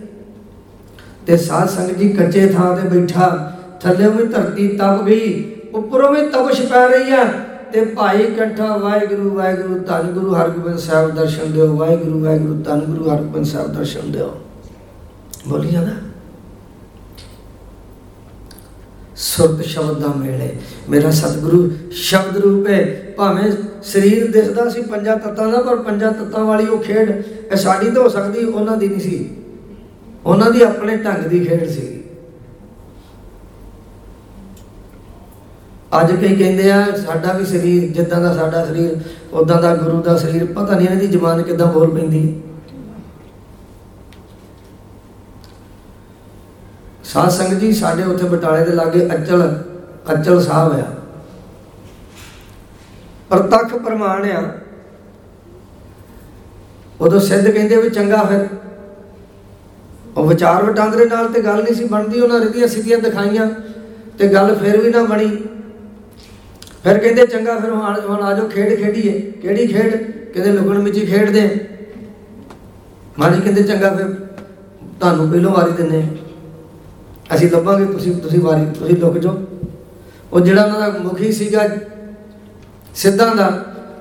[1.27, 6.21] ਤੇ ਸਾਧ ਸੰਗਤ ਜੀ ਕੱਚੇ ਥਾਂ ਤੇ ਬੈਠਾ, ਥੱਲੇ ਵੀ ਧਰਤੀ ਤਪ ਗਈ, ਉੱਪਰੋਂ ਵੀ
[6.29, 7.25] ਤਪਸ਼ ਪੈ ਰਹੀ ਹੈ।
[7.73, 13.09] ਤੇ ਭਾਈ ਕੰਠਾ ਵਾਹਿਗੁਰੂ ਵਾਹਿਗੁਰੂ ਧੰਨ ਗੁਰੂ ਹਰਗੋਬਿੰਦ ਸਾਹਿਬ ਦਰਸ਼ਨ ਦਿਓ, ਵਾਹਿਗੁਰੂ ਵਾਹਿਗੁਰੂ ਧੰਨ ਗੁਰੂ
[13.09, 14.37] ਹਰਗੋਬਿੰਦ ਸਾਹਿਬ ਦਰਸ਼ਨ ਦਿਓ।
[15.47, 16.06] ਬੋਲੀ ਜਾਂਦਾ।
[19.17, 20.51] ਸੁਰਤ ਸ਼ਬਦ ਦਾ ਮੇਲ ਹੈ।
[20.89, 23.51] ਮੇਰਾ ਸਤਿਗੁਰੂ ਸ਼ਬਦ ਰੂਪ ਹੈ। ਭਾਵੇਂ
[23.83, 28.03] ਸਰੀਰ ਦਿਸਦਾ ਸੀ ਪੰਜਾਂ ਤੱਤਾਂ ਦਾ, ਪਰ ਪੰਜਾਂ ਤੱਤਾਂ ਵਾਲੀ ਉਹ ਖੇਡ ਇਹ ਸਾਡੀ ਤਾਂ
[28.03, 29.29] ਹੋ ਸਕਦੀ, ਉਹਨਾਂ ਦੀ ਨਹੀਂ ਸੀ।
[30.25, 32.03] ਉਹਨਾਂ ਦੀ ਆਪਣੇ ਢੰਗ ਦੀ ਖੇਡ ਸੀ।
[36.01, 38.97] ਅੱਜ ਕਈ ਕਹਿੰਦੇ ਆ, ਸਾਡਾ ਵੀ ਸਰੀਰ, ਜਿੱਦਾਂ ਦਾ ਸਾਡਾ ਸਰੀਰ
[39.33, 42.46] ਉਦਾਂ ਦਾ ਗੁਰੂ ਦਾ ਸਰੀਰ, ਪਤਾ ਨਹੀਂ ਇਹਨਾਂ ਦੀ ਜ਼ਬਾਨ ਕਿੱਦਾਂ ਬੋਲ ਪੈਂਦੀ। ਹੈ
[47.07, 49.63] ਸਾਧ ਸੰਗਤ ਜੀ, ਸਾਡੇ ਉੱਥੇ ਬਟਾਲੇ ਦੇ ਲਾਗੇ ਅਚਲ
[50.13, 50.95] ਅਚਲ ਸਾਹਿਬ ਆ।
[53.29, 54.51] ਪ੍ਰਤੱਖ ਪ੍ਰਮਾਣ ਆ।
[57.01, 58.47] ਉਦੋਂ ਸਿੱਧ ਕਹਿੰਦੇ ਵੀ ਚੰਗਾ ਫਿਰ।
[60.17, 63.47] ਉਹ ਵਿਚਾਰ ਵਟਾਂਦਰੇ ਨਾਲ ਤੇ ਗੱਲ ਨਹੀਂ ਸੀ ਬਣਦੀ, ਉਹਨਾਂ ਰਿਧੀਆਂ ਸਿੱਧੀਆਂ ਦਿਖਾਈਆਂ
[64.17, 65.37] ਤੇ ਗੱਲ ਫਿਰ ਵੀ ਨਾ ਬਣੀ।
[66.83, 70.11] ਫਿਰ ਕਹਿੰਦੇ ਚੰਗਾ ਫਿਰ ਹੁਣ ਹੁਣ ਆਜੋ ਖੇਡ ਖੇਡੀਏ। ਕਿਹੜੀ ਖੇਡ?
[70.31, 74.05] ਕਹਿੰਦੇ ਲੁਕਣ ਮਿੱਚੀ ਖੇਡਦੇ ਆ। ਕਹਿੰਦੇ ਚੰਗਾ ਫਿਰ,
[74.99, 76.17] ਤੁਹਾਨੂੰ ਪਹਿਲੋਂ ਵਾਰੀ ਦਿੰਨੇ
[77.35, 79.37] ਅਸੀਂ ਲੱਭਾਂਗੇ ਤੁਸੀਂ ਤੁਸੀਂ ਵਾਰੀ ਤੁਸੀਂ ਲੁਕ ਜਾਓ।
[80.33, 81.67] ਉਹ ਜਿਹੜਾ ਉਹਨਾਂ ਦਾ ਮੁਖੀ ਸੀਗਾ
[82.95, 83.47] ਸਿੱਧਾਂ ਦਾ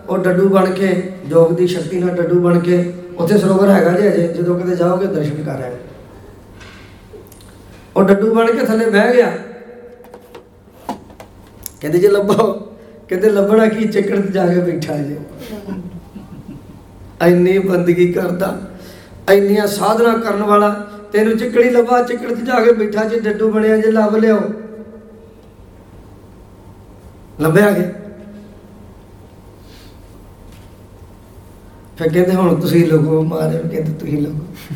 [0.08, 0.88] ਉਹ ਡੱਡੂ ਬਣ ਕੇ
[1.28, 5.06] ਜੋਗ ਦੀ ਸ਼ਕਤੀ ਨਾਲ ਡੱਡੂ ਬਣ ਕੇ ਉੱਥੇ ਸਰੋਵਰ ਹੈਗਾ ਜੇ ਅਜੇ ਜਦੋਂ ਕਿਤੇ ਜਾਓਗੇ
[5.06, 5.76] ਦਰਸ਼ਨ ਕਰ ਆਏ
[7.96, 9.30] ਉਹ ਡੱਡੂ ਬਣ ਕੇ ਥੱਲੇ ਬਹਿ ਗਿਆ।
[11.80, 12.52] ਕਹਿੰਦੇ ਜੇ ਲੱਭੋ
[13.08, 15.16] ਕਹਿੰਦੇ ਲੱਭਣਾ ਕੀ ਚੱਕਰ ਤੇ ਜਾ ਕੇ ਬੈਠਾ ਜੇ।
[17.26, 18.56] ਇੰਨੀ ਬੰਦਗੀ ਕਰਦਾ
[19.32, 20.68] ਇੰਨੀਆਂ ਸਾਧਨਾ ਕਰਨ ਵਾਲਾ
[21.12, 24.40] ਤੈਨੂੰ ਚਿੱਕੜੀ ਲੱਭਾ, ਚਿੱਕੜ ਤੇ ਜਾ ਕੇ ਬੈਠਾ ਜੇ, ਡੱਡੂ ਬਣਿਆ ਜੇ, ਲੱਭ ਲਿਓ
[27.40, 27.90] ਲੱਭਿਆ ਗਿਆ
[31.98, 34.74] ਫਿਰ ਕਹਿੰਦੇ ਹੁਣ ਤੁਸੀਂ ਲੋਗੋ ਮਾਰੇ ਕਹਿੰਦੇ ਤੁਸੀਂ ਲੋਗੋ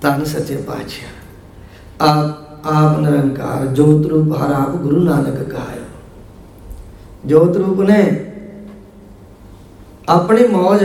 [0.00, 5.80] ਤਨ ਸੱਚੇ ਪਾਤਸ਼ਾਹ, ਆਪ ਆਪ ਨਿਰੰਕਾਰ, ਜੋਤ ਰੂਪ ਹਰ ਆਪ ਗੁਰੂ ਨਾਨਕ ਕਹਾਇ
[7.26, 8.00] ਜੋਤ ਰੂਪ ਨੇ
[10.08, 10.84] ਆਪਣੀ ਮੌਜ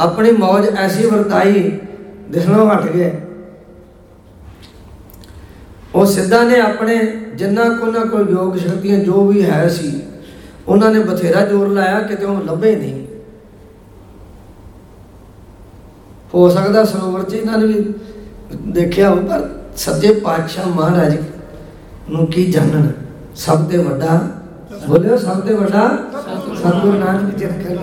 [0.00, 1.70] ਆਪਣੀ ਮੌਜ ਐਸੀ ਵਰਤਾਈ
[2.30, 3.10] ਦਿਸਣੋਂ ਹਟ ਗਏ।
[5.94, 6.96] ਉਹ ਸਿੱਧਾ ਨੇ ਆਪਣੇ
[7.34, 10.00] ਜਿੰਨਾ ਕੋ ਨਾ ਕੋਈ ਯੋਗ ਸ਼ਕਤੀਆਂ ਜੋ ਵੀ ਹੈ ਸੀ,
[10.68, 13.06] ਉਹਨਾਂ ਨੇ ਬਥੇਰਾ ਜ਼ੋਰ ਲਾਇਆ, ਕਿਤੇ ਉਹ ਲੱਭੇ ਨਹੀਂ।
[16.34, 17.94] ਹੋ ਸਕਦਾ ਸਰੋਵਰ 'ਚ ਇਹਨਾਂ ਨੇ ਵੀ
[18.72, 21.16] ਦੇਖਿਆ ਹੋ ਪਰ ਸੱਚੇ ਪਾਤਸ਼ਾਹ ਮਹਾਰਾਜ
[22.10, 22.92] ਨੂੰ ਕੀ ਜਾਣਨ?
[23.36, 24.20] ਸਭ ਤੋਂ ਵੱਡਾ
[24.86, 25.88] ਬੋਲਿਓ, ਸਭ ਤੋਂ ਵੱਡਾ
[26.54, 27.76] ਸਤਿਗੁਰੂ ਨਾਨਕ ਜੀ ਰੱਖੇ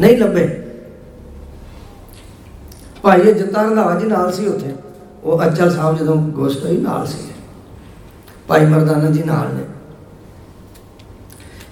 [0.00, 0.46] ਨਹੀਂ ਲੱਭੇ।
[3.06, 4.72] ਭਾਈ ਜੱਤਾ ਰੰਧਾਵਾ ਜੀ ਨਾਲ ਸੀ ਉੱਥੇ।
[5.24, 7.18] ਉਹ ਅਚਲ ਸਾਹਿਬ ਜਦੋਂ ਗੋਸ਼ਟ ਹੋਈ, ਨਾਲ ਸੀ।
[8.48, 9.64] ਭਾਈ ਮਰਦਾਨਾ ਜੀ ਨਾਲ ਨੇ।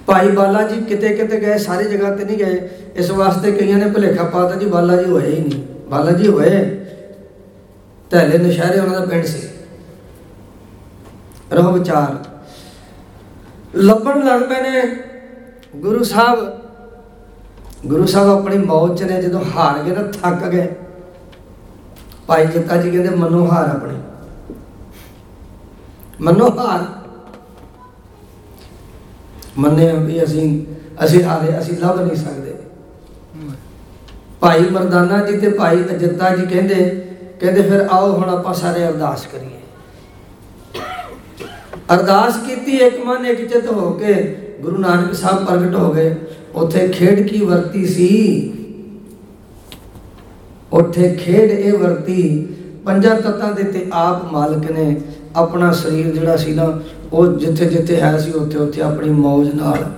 [0.06, 3.90] ਭਾਈ ਬਾਲਾ ਜੀ ਕਿਤੇ ਕਿਤੇ ਗਏ, ਸਾਰੀ ਜਗ੍ਹਾ ਤੇ ਨਹੀਂ ਗਏ। ਇਸ ਵਾਸਤੇ ਕਈਆਂ ਨੇ
[3.90, 6.84] ਭੁਲੇਖਾ ਪਾਤਾ ਜੀ, ਬਾਲਾ ਜੀ ਹੋਏ ਹੀ ਨਹੀਂ। ਬਾਲਾ ਜੀ ਹੋਏ।
[8.10, 9.48] ਧੈਲੇ ਨਸ਼ਹਿਰੇ ਉਹਨਾਂ ਦਾ ਪਿੰਡ ਸੀ।
[11.52, 12.24] ਰਹੋ ਵਿਚਾਰ।
[13.74, 14.96] ਲੱਭਣ ਲੱਗ ਪਏ ਨੇ
[15.76, 16.60] ਗੁਰੂ ਸਾਹਿਬ।
[17.86, 20.68] ਗੁਰੂ ਸਾਹਿਬ ਆਪਣੀ ਮੌਤ ਚ ਨੇ, ਜਦੋਂ ਹਾਰ ਗਏ ਨਾ, ਥੱਕ ਗਏ।
[22.26, 23.96] ਭਾਈ ਜੱਤਾ ਜੀ ਕਹਿੰਦੇ, ਮਨੋ ਹਾਰ ਆਪਣੀ।
[26.20, 26.84] ਮਨੋ ਹਾਰ।
[29.58, 30.66] ਮੰਨੇ ਵੀ ਅਸੀਂ
[31.04, 32.54] ਅਸੀਂ ਹਾਰੇ, ਅਸੀਂ ਲੱਭ ਨਹੀਂ ਸਕਦੇ।
[34.40, 36.74] ਭਾਈ ਮਰਦਾਨਾ ਜੀ ਤੇ ਭਾਈ ਅਜੱਤਾ ਜੀ ਕਹਿੰਦੇ
[37.40, 39.60] ਕਹਿੰਦੇ ਫਿਰ ਆਓ ਹੁਣ ਆਪਾਂ ਸਾਰੇ ਅਰਦਾਸ ਕਰੀਏ।
[41.94, 44.14] ਅਰਦਾਸ ਕੀਤੀ, ਇੱਕ ਮਨ ਇੱਕ ਚਿਤ ਹੋ ਕੇ
[44.60, 46.14] ਗੁਰੂ ਨਾਨਕ ਸਾਹਿਬ ਪ੍ਰਗਟ ਹੋ ਗਏ।
[46.54, 48.08] ਉੱਥੇ ਖੇਡ ਕੀ ਵਰਤੀ ਸੀ?
[50.74, 52.46] ਉੱਥੇ ਖੇਡ ਇਹ ਵਰਤੀ,
[52.84, 55.00] ਪੰਜਾਂ ਤੱਤਾਂ ਦੇ ਤੇ ਆਪ ਮਾਲਕ ਨੇ
[55.36, 56.80] ਆਪਣਾ ਸਰੀਰ ਜਿਹੜਾ ਸੀ ਨਾ,
[57.12, 59.92] ਉਹ ਜਿੱਥੇ ਜਿੱਥੇ ਹੈ ਸੀ, ਉੱਥੇ ਉੱਥੇ ਆਪਣੀ ਮੌਜ ਨਾਲ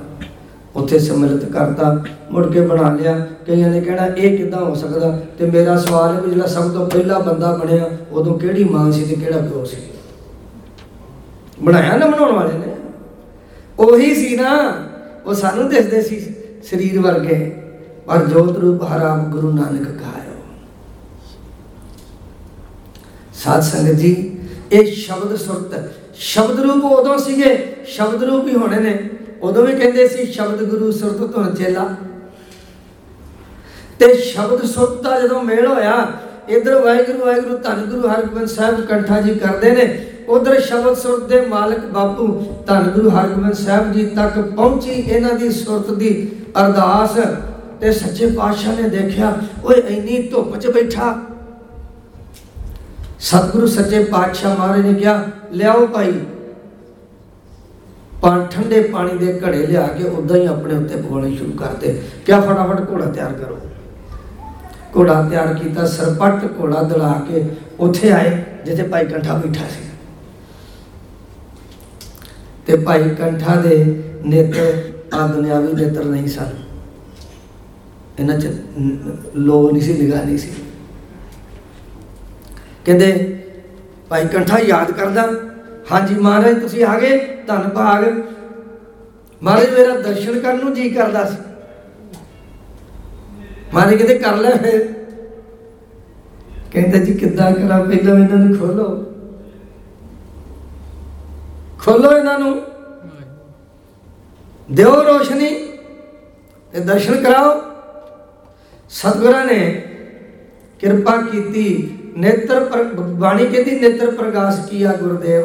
[0.76, 5.20] ਉੱਥੇ ਸਮਿਲਿਤ ਕਰਤਾ, ਮੁੜ ਕੇ ਬਣਾ ਲਿਆ। ਕਈਆਂ ਨੇ ਕਹਿਣਾ, ਇਹ ਕਿੱਦਾਂ ਹੋ ਸਕਦਾ?
[5.38, 9.04] ਤੇ ਮੇਰਾ ਸਵਾਲ ਹੈ ਵੀ ਜਿਹੜਾ ਸਭ ਤੋਂ ਪਹਿਲਾ ਬੰਦਾ ਬਣਿਆ, ਉਦੋਂ ਕਿਹੜੀ ਮਾਂ ਸੀ
[9.04, 9.76] ਤੇ ਕਿਹੜਾ ਪਿਓ ਸੀ?
[11.62, 12.74] ਬਣਾਇਆ ਨਾ ਬਣਾਉਣ ਵਾਲੇ ਨੇ?
[13.78, 14.72] ਉਹੀ ਸੀ ਨਾ,
[15.26, 16.34] ਉਹ ਸਾਨੂੰ ਦਿਸਦੇ ਸੀ
[16.70, 17.56] ਸਰੀਰ ਵਰਗੇ।
[18.06, 20.25] ਪਰ ਜੋਤ ਰੂਪ ਹਰਾਮ ਗੁਰੂ ਨਾਨਕ ਕਹਾਇਓ
[23.46, 24.38] ਸਾਧ ਸੰਗਤ ਜੀ,
[24.72, 25.74] ਇਹ ਸ਼ਬਦ ਸੁਰਤ,
[26.18, 28.98] ਸ਼ਬਦ ਰੂਪ ਉਦੋਂ ਸੀਗੇ, ਸ਼ਬਦ ਰੂਪ ਹੀ ਹੋਣੇ ਨੇ।
[29.42, 31.84] ਉਦੋਂ ਵੀ ਕਹਿੰਦੇ ਸੀ, ਸ਼ਬਦ ਗੁਰੂ ਸੁਰਤ ਤੋਂ ਚੇਲਾ।
[33.98, 35.94] ਤੇ ਸ਼ਬਦ ਸੁਰਤ ਦਾ ਜਦੋਂ ਮੇਲ ਹੋਇਆ,
[36.48, 39.86] ਇਧਰ ਵਾਹਿਗੁਰੂ ਵਾਹਿਗੁਰੂ, ਧੰਨ ਗੁਰੂ ਹਰਗੋਬਿੰਦ ਸਾਹਿਬ ਕੰਠਾ ਜੀ ਕਰਦੇ ਨੇ।
[40.28, 42.26] ਉਧਰ ਸ਼ਬਦ ਸੁਰਤ ਦੇ ਮਾਲਕ ਬਾਪੂ
[42.66, 46.12] ਧੰਨ ਗੁਰੂ ਹਰਗੋਬਿੰਦ ਸਾਹਿਬ ਜੀ ਤੱਕ ਪਹੁੰਚੀ ਇਹਨਾਂ ਦੀ ਸੁਰਤ ਦੀ
[46.60, 47.18] ਅਰਦਾਸ।
[47.80, 49.32] ਤੇ ਸੱਚੇ ਪਾਤਸ਼ਾਹ ਨੇ ਦੇਖਿਆ,
[49.64, 51.14] ਓਏ ਇੰਨੀ ਧੁੱਪ 'ਚ ਬੈਠਾ।
[53.20, 56.20] ਸਤਿਗੁਰੂ ਸੱਚੇ ਪਾਤਸ਼ਾਹ ਮਹਾਰਾਜ ਨੇ ਕਿਹਾ, ਲਿਆਓ ਭਾਈ।
[58.22, 62.40] ਪਾ ਠੰਡੇ ਪਾਣੀ ਦੇ ਘੜੇ ਲਿਆ ਕੇ ਉਦਾਂ ਹੀ ਆਪਣੇ ਉੱਤੇ ਪਵਾਉਣੇ ਸ਼ੁਰੂ ਕਰਤੇ। ਕਿਆ
[62.40, 63.58] ਫਟਾਫਟ ਘੋੜਾ ਤਿਆਰ ਕਰੋ।
[64.96, 67.44] ਘੋੜਾ ਤਿਆਰ ਕੀਤਾ, ਸਰਪੱਟ ਘੋੜਾ ਦਲਾ ਕੇ
[67.80, 69.88] ਉੱਥੇ ਆਏ, ਜਿੱਥੇ ਭਾਈ ਕੰਠਾ ਬੈਠਾ ਸੀ।
[72.66, 76.46] ਤੇ ਭਾਈ ਕੰਠਾ ਦੇ ਨੇਤਰ ਆ ਦੁਨਿਆਵੀ ਨੇਤਰ ਨਹੀਂ ਸਨ।
[78.18, 78.46] ਇਹਨਾਂ ਚ
[78.80, 80.50] ਨ- ਲੋ ਨਹੀਂ ਸੀ, ਨਿਗਾਹ ਨਹੀਂ ਸੀ।
[82.86, 83.38] ਕਹਿੰਦੇ,
[84.08, 85.32] ਭਾਈ ਕੰਠਾ ਯਾਦ ਕਰਦਾ।
[85.92, 87.36] ਹਾਂਜੀ ਮਹਾਰਾਜ, ਤੁਸੀਂ ਆ ਗਏ?
[87.46, 88.04] ਧੰਨ ਭਾਗ।
[89.42, 91.36] ਮਹਾਰਾਜ, ਮੇਰਾ ਦਰਸ਼ਨ ਕਰਨ ਨੂੰ ਜੀ ਕਰਦਾ ਸੀ।
[93.74, 94.92] ਮਹਾਰਾਜ ਕਹਿੰਦੇ, ਕਰ ਲੈ ਫਿਰ।
[96.72, 97.84] ਕਹਿੰਦਾ, ਜੀ ਕਿੱਦਾਂ ਕਰਾਂ?
[97.84, 99.04] ਪਹਿਲਾਂ ਇਹਨਾਂ ਨੂੰ ਖੋਲੋ
[101.78, 102.62] ਖੋਲੋ ਇਹਨਾਂ ਨੂੰ।
[104.72, 105.78] ਦਿਓ ਰੋਸ਼ਨੀ
[106.72, 107.60] ਤੇ ਦਰਸ਼ਨ ਕਰਾਓ।
[108.90, 109.84] ਸਤਿਗੁਰਾਂ ਨੇ
[110.78, 112.60] ਕਿਰਪਾ ਕੀਤੀ। ਨੇਤਰ
[112.94, 115.44] ਬਾਣੀ ਕਹਿੰਦੀ ਨੇਤਰ ਪ੍ਰਕਾਸ਼ ਕੀਆ ਗੁਰਦੇਵ।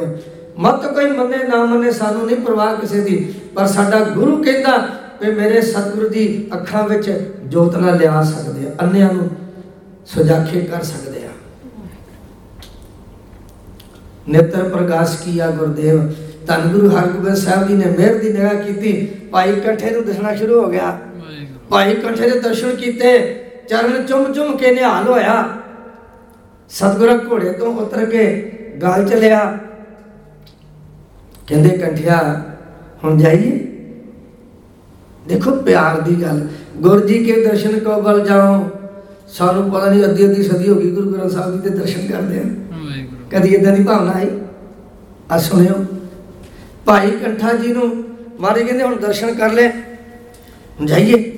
[0.57, 4.78] ਮਤ ਕੋਈ ਮੰਨੇ ਨਾ ਮੰਨੇ ਸਾਨੂੰ ਨਹੀਂ ਪਰਵਾਹ ਕਿਸੇ ਦੀ। ਪਰ ਸਾਡਾ ਗੁਰੂ ਕਹਿੰਦਾ
[5.22, 7.09] ਵੀ ਮੇਰੇ ਸਤਿਗੁਰੂ ਦੀ ਅੱਖਾਂ ਵਿੱਚ
[7.45, 9.30] ਜੋਤ ਨਾ ਲਿਆ ਸਕਦੇ। ਆ ਅੰਨਿਆਂ ਨੂੰ
[10.05, 11.30] ਸੁਜਾਖੇ ਕਰ ਸਕਦੇ ਆ।
[14.30, 16.01] ਨੇਤਰ ਪ੍ਰਕਾਸ਼ ਕੀਆ ਗੁਰਦੇਵ।
[16.47, 20.61] ਧੰਨ ਗੁਰੂ ਹਰਗੋਬਿੰਦ ਸਾਹਿਬ ਜੀ ਨੇ ਮਿਹਰ ਦੀ ਨਿਗਾਹ ਕੀਤੀ। ਭਾਈ ਕੰਠੇ ਨੂੰ ਦਿਸਣਾ ਸ਼ੁਰੂ
[20.61, 20.97] ਹੋ ਗਿਆ।
[21.69, 23.11] ਭਾਈ ਕੰਠੇ ਦੇ ਦਰਸ਼ਨ ਕੀਤੇ।
[23.69, 25.49] ਚਰਨ ਚੁੰਮ ਚੁੰਮ ਕੇ ਨਿਹਾਲ ਹੋਇਆ।
[26.72, 28.51] ਸਤਿਗੁਰਾਂ ਘੋੜੇ ਤੋਂ ਉਤਰ ਕੇ
[28.82, 29.57] ਗਾਲ ਚਲਿਆ।
[31.47, 32.45] ਕਹਿੰਦੇ ਕੰਠਿਆ
[33.03, 33.67] ਹੁਣ ਜਾਈਏ?
[35.28, 36.47] ਦੇਖੋ ਪਿਆਰ ਦੀ ਗੱਲ।
[36.78, 38.69] ਗੁਰੂ ਜੀ ਕੇ ਦਰਸ਼ਨ ਕੋ ਬਲ ਜਾਓ।
[39.28, 42.39] ਸਾਨੂੰ ਪਤਾ ਨਹੀਂ ਅੱਧੀ ਅੱਧੀ ਸਦੀ ਹੋ ਗਈ ਗੁਰੂ ਗ੍ਰੰਥ ਸਾਹਿਬ ਜੀ ਦੇ ਦਰਸ਼ਨ ਕਰਦੇ
[42.39, 42.43] ਆ।
[43.32, 44.30] ਕਦੀ ਇਦਾਂ ਦੀ ਭਾਵਨਾ ਆਈ?
[45.32, 45.86] ਆ ਸੁਣਿਓ।
[46.86, 48.03] ਭਾਈ ਕੰਠਾ ਜੀ ਨੂੰ
[48.39, 49.72] ਮਾਰੇ ਕਹਿੰਦੇ ਹੁਣ ਦਰਸ਼ਨ ਕਰ ਲੈ।
[50.86, 51.38] ਜਾਈਏ?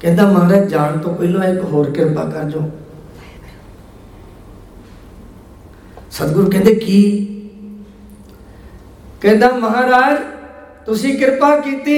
[0.00, 2.70] ਕਹਿੰਦਾ ਮਹਾਰਾਜ ਜਾਣ ਤੋਂ ਪਹਿਲਾਂ ਇੱਕ ਹੋਰ ਕਿਰਪਾ ਕਰ ਜੋ।
[6.14, 7.00] ਸਤਿਗੁਰੂ ਕਹਿੰਦੇ ਕੀ?
[9.20, 10.18] ਕਹਿੰਦਾ, ਮਹਾਰਾਜ,
[10.86, 11.96] ਤੁਸੀਂ ਕਿਰਪਾ ਕੀਤੀ,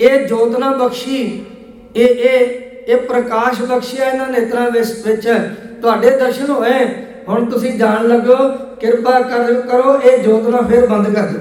[0.00, 1.20] ਇਹ ਜੋਤਨਾ ਬਖਸ਼ੀ,
[1.96, 5.28] ਇਹ ਇਹ ਇਹ ਪ੍ਰਕਾਸ਼ ਬਖਸ਼ਿਆ ਇਹਨਾਂ ਨੇਤਰਾਂ ਵਿੱਚ
[5.82, 6.84] ਤੁਹਾਡੇ ਦਰਸ਼ਨ ਹੋਏ।
[7.28, 8.36] ਹੁਣ ਤੁਸੀਂ ਜਾਣ ਲੱਗੋ,
[8.80, 11.40] ਕਿਰਪਾ ਕਰ, ਕਰੋ, ਇਹ ਜੋਤਨਾ ਫਿਰ ਬੰਦ ਕਰ ਦਿਓ।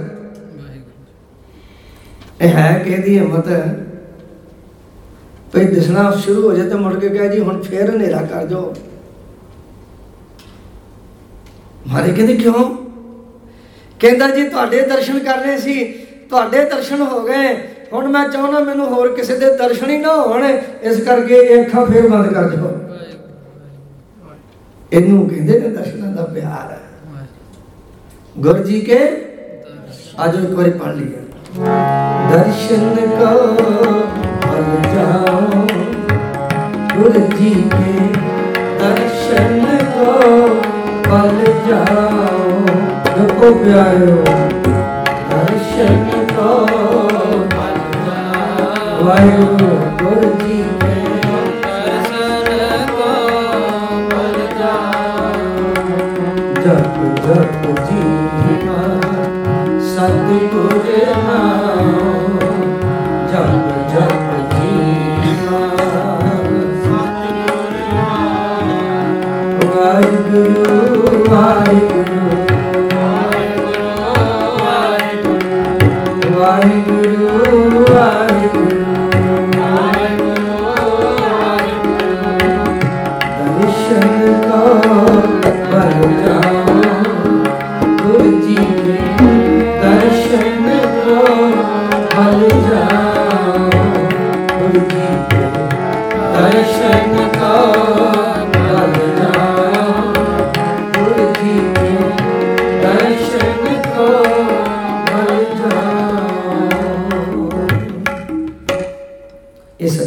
[2.42, 3.50] ਇਹ ਹੈ ਕਿਹਦੀ ਹਿੰਮਤ।
[5.54, 8.74] ਭਈ ਦਿਸਣਾ ਸ਼ੁਰੂ ਹੋ ਜਾਏ ਤੇ ਮੁੜ ਕੇ ਕਹੇ ਜੀ, ਹੁਣ ਫੇਰ ਹਨੇਰਾ ਕਰ ਦਿਓ।
[11.88, 12.64] ਮਾਰੇ ਕਹਿੰਦੇ ਕਿਉਂ?
[14.00, 15.84] ਕਹਿੰਦਾ ਜੀ ਤੁਹਾਡੇ ਦਰਸ਼ਨ ਕਰਨੇ ਸੀ,
[16.30, 17.54] ਤੁਹਾਡੇ ਦਰਸ਼ਨ ਹੋ ਗਏ।
[17.94, 20.46] ਹੁਣ ਮੈਂ ਚਾਹੁੰਦਾ ਮੈਨੂੰ ਹੋਰ ਕਿਸੇ ਦੇ ਦਰਸ਼ਨ ਹੀ ਨਾ ਹੋਣ।
[20.82, 22.72] ਇਸ ਕਰਕੇ ਇਹ ਅੱਖਾਂ ਫੇਰ ਬੰਦ ਕਰ ਦਿਓ।
[24.94, 27.28] ਇਹਨੂੰ ਕਹਿੰਦੇ ਨੇ ਦਰਸ਼ਨਾਂ ਦਾ ਪਿਆਰ। ਹੈ
[28.38, 28.98] ਗੁਰੂ ਜੀ ਕੇ
[30.26, 31.22] ਅੱਜ ਇੱਕ ਵਾਰੀ ਪੜ ਲਈਏ।
[32.32, 33.32] ਦਰਸ਼ਨ ਕੋ
[34.48, 35.68] ਮਨ ਜਾਓ।
[36.96, 37.94] ਗੁਰੂ ਜੀ ਕੇ
[38.80, 40.50] ਦਰਸ਼ਨ ਕੋ
[41.06, 42.66] ਪਲ ਜਾਓ
[43.08, 44.24] ਜਪੋ ਪਿਆਰਿਓ
[45.30, 46.56] ਦਰਸ਼ਨ ਕੋ
[47.52, 50.32] ਪਲ ਜਾਓ ਵਾਹਿਗੁਰੂ ਗੁਰੂ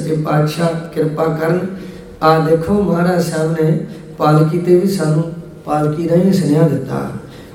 [0.08, 1.66] ਸੱਚੇ ਪਾਤਸ਼ਾਹ ਕਿਰਪਾ ਕਰਨ।
[2.22, 3.86] ਆ ਦੇਖੋ ਮਹਾਰਾਜ ਸਾਹਿਬ ਨੇ
[4.18, 5.32] ਪਾਲਕੀ ਤੇ ਵੀ ਸਾਨੂੰ
[5.64, 7.00] ਪਾਲਕੀ ਰਾਹੀਂ ਸੁਨੇਹਾ ਦਿੱਤਾ।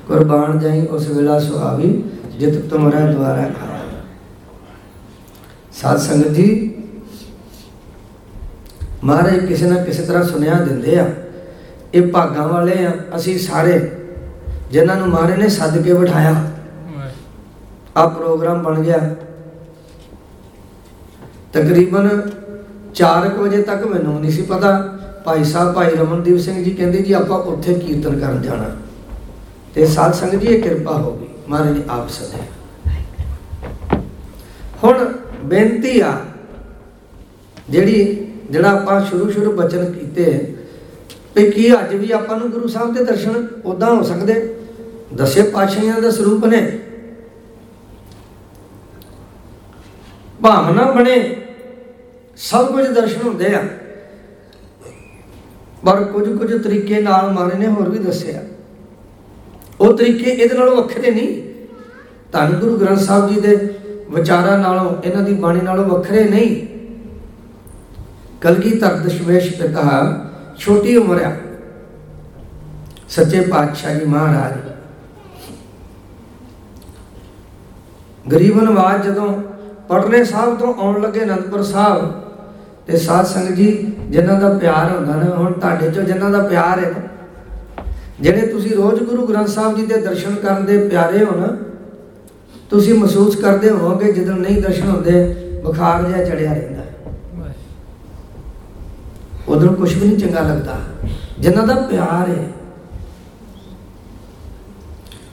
[0.08, 2.04] ਕੁਰਬਾਨ ਜਾਈ ਉਸ ਵੇਲਾ ਸੁਹਾਵੀ,
[2.40, 3.80] ਜਿਤ ਤੁਮਰਾ ਦੁਆਰਾ ਆਇਆ
[5.74, 6.48] ਸਾਧ ਸੰਗਤ ਜੀ,
[9.04, 11.10] ਮਹਾਰਾਜ ਕਿਸੇ ਨਾ ਕਿਸੇ ਤਰ੍ਹਾਂ ਸੁਨੇਹਾ ਦਿੰਦੇ ਆ।
[11.94, 13.80] ਇਹ ਭਾਗਾਂ ਵਾਲੇ ਆ, ਅਸੀਂ ਸਾਰੇ,
[14.72, 16.36] ਜਿਨ੍ਹਾਂ ਨੂੰ ਮਹਾਰਾਜ ਨੇ ਸੱਦ ਕੇ ਬਿਠਾਇਆ।
[17.98, 18.98] ਆ ਪ੍ਰੋਗਰਾਮ ਬਣ ਗਿਆ।
[21.54, 22.10] ਤਕਰੀਬਨ
[22.96, 27.14] 4 ਵਜੇ ਤੱਕ ਮੈਨੂੰ ਨਹੀਂ ਸੀ ਪਤਾ। ਭਾਈ ਸਾਹਿਬ, ਭਾਈ ਰਮਨਦੀਪ ਸਿੰਘ ਜੀ ਕਹਿੰਦੇ ਜੀ,
[27.14, 28.76] ਆਪਾਂ ਉੱਥੇ ਕੀਰਤਨ ਕਰਨ ਜਾਣਾ।
[29.76, 32.42] ਤੇ ਸਾਧ ਸੰਗਤ ਜੀ, ਇਹ ਕਿਰਪਾ ਹੋ ਗਈ। ਮਹਾਰਾਜ ਆਪ ਸਦੇ।
[34.84, 35.14] ਹੁਣ
[35.44, 36.20] ਬੇਨਤੀ ਆ,
[37.70, 40.56] ਜਿਹੜੀ, ਜਿਹੜਾ ਆਪਾਂ ਸ਼ੁਰੂ ਸ਼ੁਰੂ ਬਚਨ ਕੀਤੇ
[41.36, 44.56] ਵੀ ਕੀ ਅੱਜ ਵੀ ਆਪਾਂ ਨੂੰ ਗੁਰੂ ਸਾਹਿਬ ਦੇ ਦਰਸ਼ਨ ਉਦਾਂ ਹੋ ਸਕਦੇ?
[45.16, 46.80] ਦਸੇ ਪਾਤਸ਼ਾਹੀਆਂ ਦਾ ਸਰੂਪ ਨੇ।
[50.42, 51.43] ਭਾਵਨਾ ਬਣੇ।
[52.36, 53.64] ਸਭ ਕੁਝ ਦਰਸ਼ਨ ਹੁੰਦੇ ਆ।
[55.86, 58.42] ਪਰ ਕੁਝ ਕੁਝ ਤਰੀਕੇ ਨਾਲ ਮਾਰੇ ਨੇ ਹੋਰ ਵੀ ਦੱਸਿਆ।
[59.80, 61.54] ਉਹ ਤਰੀਕੇ ਇਹਦੇ ਨਾਲੋਂ ਵੱਖਰੇ ਨਹੀਂ।
[62.32, 63.78] ਧੰਨ ਗੁਰੂ ਗ੍ਰੰਥ ਸਾਹਿਬ ਜੀ ਦੇ
[64.10, 66.68] ਵਿਚਾਰਾਂ ਨਾਲੋਂ, ਇਹਨਾਂ ਦੀ ਬਾਣੀ ਨਾਲੋਂ ਵੱਖਰੇ ਨਹੀਂ।
[68.42, 70.26] ਕਲਗੀਧਰ ਦਸ਼ਮੇਸ਼ ਪਿਤਾ
[70.58, 71.36] ਛੋਟੀ ਉਮਰ ਆ।
[73.10, 74.72] ਸੱਚੇ ਪਾਤਸ਼ਾਹ ਜੀ ਮਹਾਰਾਜ।
[78.32, 79.44] ਗਰੀਬ ਨਵਾਜ ਜਦੋਂ
[79.90, 82.23] ਪਟਨੇ ਸਾਹਿਬ ਤੋਂ ਆਉਣ ਲੱਗੇ ਅਨੰਦਪੁਰ ਸਾਹਿਬ
[82.88, 83.72] ਤੇ ਸਾਧ ਸੰਗਤ ਜੀ,
[84.10, 86.92] ਜਿਨ੍ਹਾਂ ਦਾ ਪਿਆਰ ਹੁੰਦਾ ਨਾ, ਹੁਣ ਤੁਹਾਡੇ ਚੋਂ ਜਿਨ੍ਹਾਂ ਦਾ ਪਿਆਰ ਹੈ,
[88.22, 91.48] ਜਿਹੜੇ ਤੁਸੀਂ ਰੋਜ਼ ਗੁਰੂ ਗ੍ਰੰਥ ਸਾਹਿਬ ਜੀ ਦੇ ਦਰਸ਼ਨ ਕਰਨ ਦੇ ਪਿਆਰੇ ਹੋ ਨਾ,
[92.70, 95.24] ਤੁਸੀਂ ਮਹਿਸੂਸ ਕਰਦੇ ਹੋਵੋਗੇ ਜਦੋਂ ਨਹੀਂ ਦਰਸ਼ਨ ਹੁੰਦੇ,
[95.64, 97.54] ਬੁਖਾਰ ਜਿਹਾ ਚੜਿਆ ਰਹਿੰਦਾ ਹੈ।
[99.48, 100.80] ਉਧਰ ਕੁਝ ਵੀ ਨਹੀਂ ਚੰਗਾ ਲੱਗਦਾ।
[101.40, 102.48] ਜਿਨ੍ਹਾਂ ਦਾ ਪਿਆਰ ਹੈ,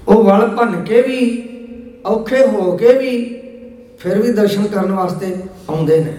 [0.09, 1.21] ਉਹ ਵਲ ਭੰਨ ਕੇ ਵੀ,
[2.07, 3.13] ਔਖੇ ਹੋ ਕੇ ਵੀ,
[3.99, 5.37] ਫਿਰ ਵੀ ਦਰਸ਼ਨ ਕਰਨ ਵਾਸਤੇ
[5.69, 6.17] ਆਉਂਦੇ ਨੇ।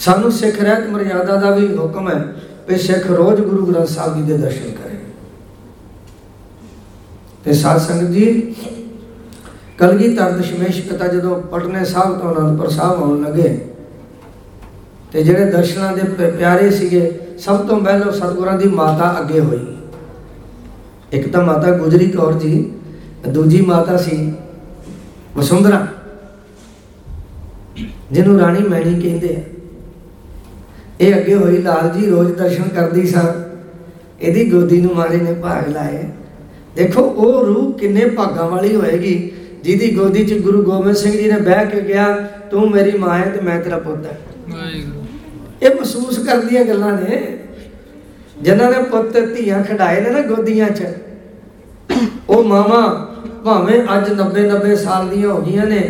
[0.00, 2.18] ਸਾਨੂੰ ਸਿੱਖ ਰਹਿਤ ਮਰਿਆਦਾ ਦਾ ਵੀ ਹੁਕਮ ਹੈ
[2.68, 4.98] ਕਿ ਸਿੱਖ ਰੋਜ਼ ਗੁਰੂ ਗ੍ਰੰਥ ਸਾਹਿਬ ਜੀ ਦੇ ਦਰਸ਼ਨ ਕਰੇ।
[7.44, 8.54] ਤੇ ਸਾਧ ਸੰਗਤ ਜੀ,
[9.78, 13.58] ਕਲਗੀਧਰ ਦਸ਼ਮੇਸ਼ ਪਿਤਾ ਜਦੋਂ ਪਟਨੇ ਸਾਹਿਬ ਤੋਂ ਅਨੰਦਪੁਰ ਸਾਹਿਬ ਆਉਣ ਲੱਗੇ,
[15.12, 19.66] ਤੇ ਜਿਹੜੇ ਦਰਸ਼ਨਾਂ ਦੇ ਪਿਆਰੇ ਸੀਗੇ, ਸਭ ਤੋਂ ਪਹਿਲਾਂ ਸਤਿਗੁਰਾਂ ਦੀ ਮਾਤਾ ਅੱਗੇ ਹੋਈ।
[21.12, 22.72] ਇੱਕ ਤਾਂ ਮਾਤਾ ਗੁਜਰੀ ਕੌਰ ਜੀ,
[23.28, 24.32] ਦੂਜੀ ਮਾਤਾ ਸੀ
[25.36, 25.86] ਵਸੁੰਧਰਾ,
[28.12, 29.40] ਜਿਹਨੂੰ ਰਾਣੀ ਮੈਣੀ ਕਹਿੰਦੇ ਆ।
[31.00, 33.24] ਇਹ ਅੱਗੇ ਹੋਈ ਲਾਲ ਜੀ ਰੋਜ਼ ਦਰਸ਼ਨ ਕਰਦੀ ਸਾਂ
[34.20, 36.02] ਇਹਦੀ ਗੋਦੀ ਨੂੰ ਮਾਰੇ ਨੇ ਭਾਗ ਲਾਏ।
[36.76, 39.14] ਦੇਖੋ ਉਹ ਰੂਹ ਕਿੰਨੇ ਭਾਗਾਂ ਵਾਲੀ ਹੋਏਗੀ
[39.62, 42.06] ਜਿਹਦੀ ਗੋਦੀ 'ਚ ਗੁਰੂ ਗੋਬਿੰਦ ਸਿੰਘ ਜੀ ਨੇ ਬਹਿ ਕੇ ਗਿਆ
[42.50, 44.18] ਤੂੰ ਮੇਰੀ ਮਾਂ ਹੈ ਤੇ ਮੈਂ ਤੇਰਾ ਪੁੱਤ ਹੈ।
[45.62, 47.20] ਇਹ ਮਹਿਸੂਸ ਕਰਦੀਆਂ ਗੱਲਾਂ ਨੇ।
[48.42, 50.82] ਜਿਨ੍ਹਾਂ ਨੇ ਪੁੱਤ ਧੀਆਂ ਖਿਡਾਏ ਨੇ ਨਾ ਗੋਦੀਆਂ 'ਚ
[52.28, 52.88] ਉਹ ਮਾਵਾਂ
[53.44, 55.82] ਭਾਵੇਂ ਅੱਜ 90 90 ਸਾਲ ਦੀਆਂ ਹੋ ਗਈਆਂ ਨੇ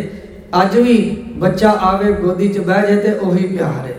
[0.62, 0.98] ਅੱਜ ਵੀ
[1.36, 3.94] ਬੱਚਾ ਆਵੇ ਗੋਦੀ 'ਚ ਬਹਿ ਜਾਏ ਤੇ ਉਹੀ ਪਿਆਰ ਹੈ।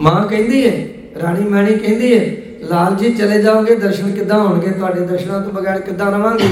[0.00, 0.86] ਮਾਂ ਕਹਿੰਦੀ ਹੈ
[1.22, 2.36] ਰਾਣੀ ਮੈਣੀ ਕਹਿੰਦੀ ਹੈ
[2.70, 4.70] ਲਾਲ ਜੀ ਚਲੇ ਜਾਓਗੇ, ਦਰਸ਼ਨ ਕਿੱਦਾਂ ਹੋਣਗੇ?
[4.70, 6.48] ਤੁਹਾਡੇ ਦਰਸ਼ਨਾਂ ਤੋਂ ਬਗੈਰ ਕਿੱਦਾਂ ਰਵਾਂਗੇ?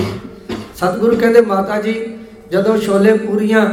[0.76, 1.94] ਸਤਿਗੁਰੂ ਕਹਿੰਦੇ, ਮਾਤਾ ਜੀ,
[2.52, 3.66] ਜਦੋਂ ਛੋਲੇ ਪੂਰੀਆਂ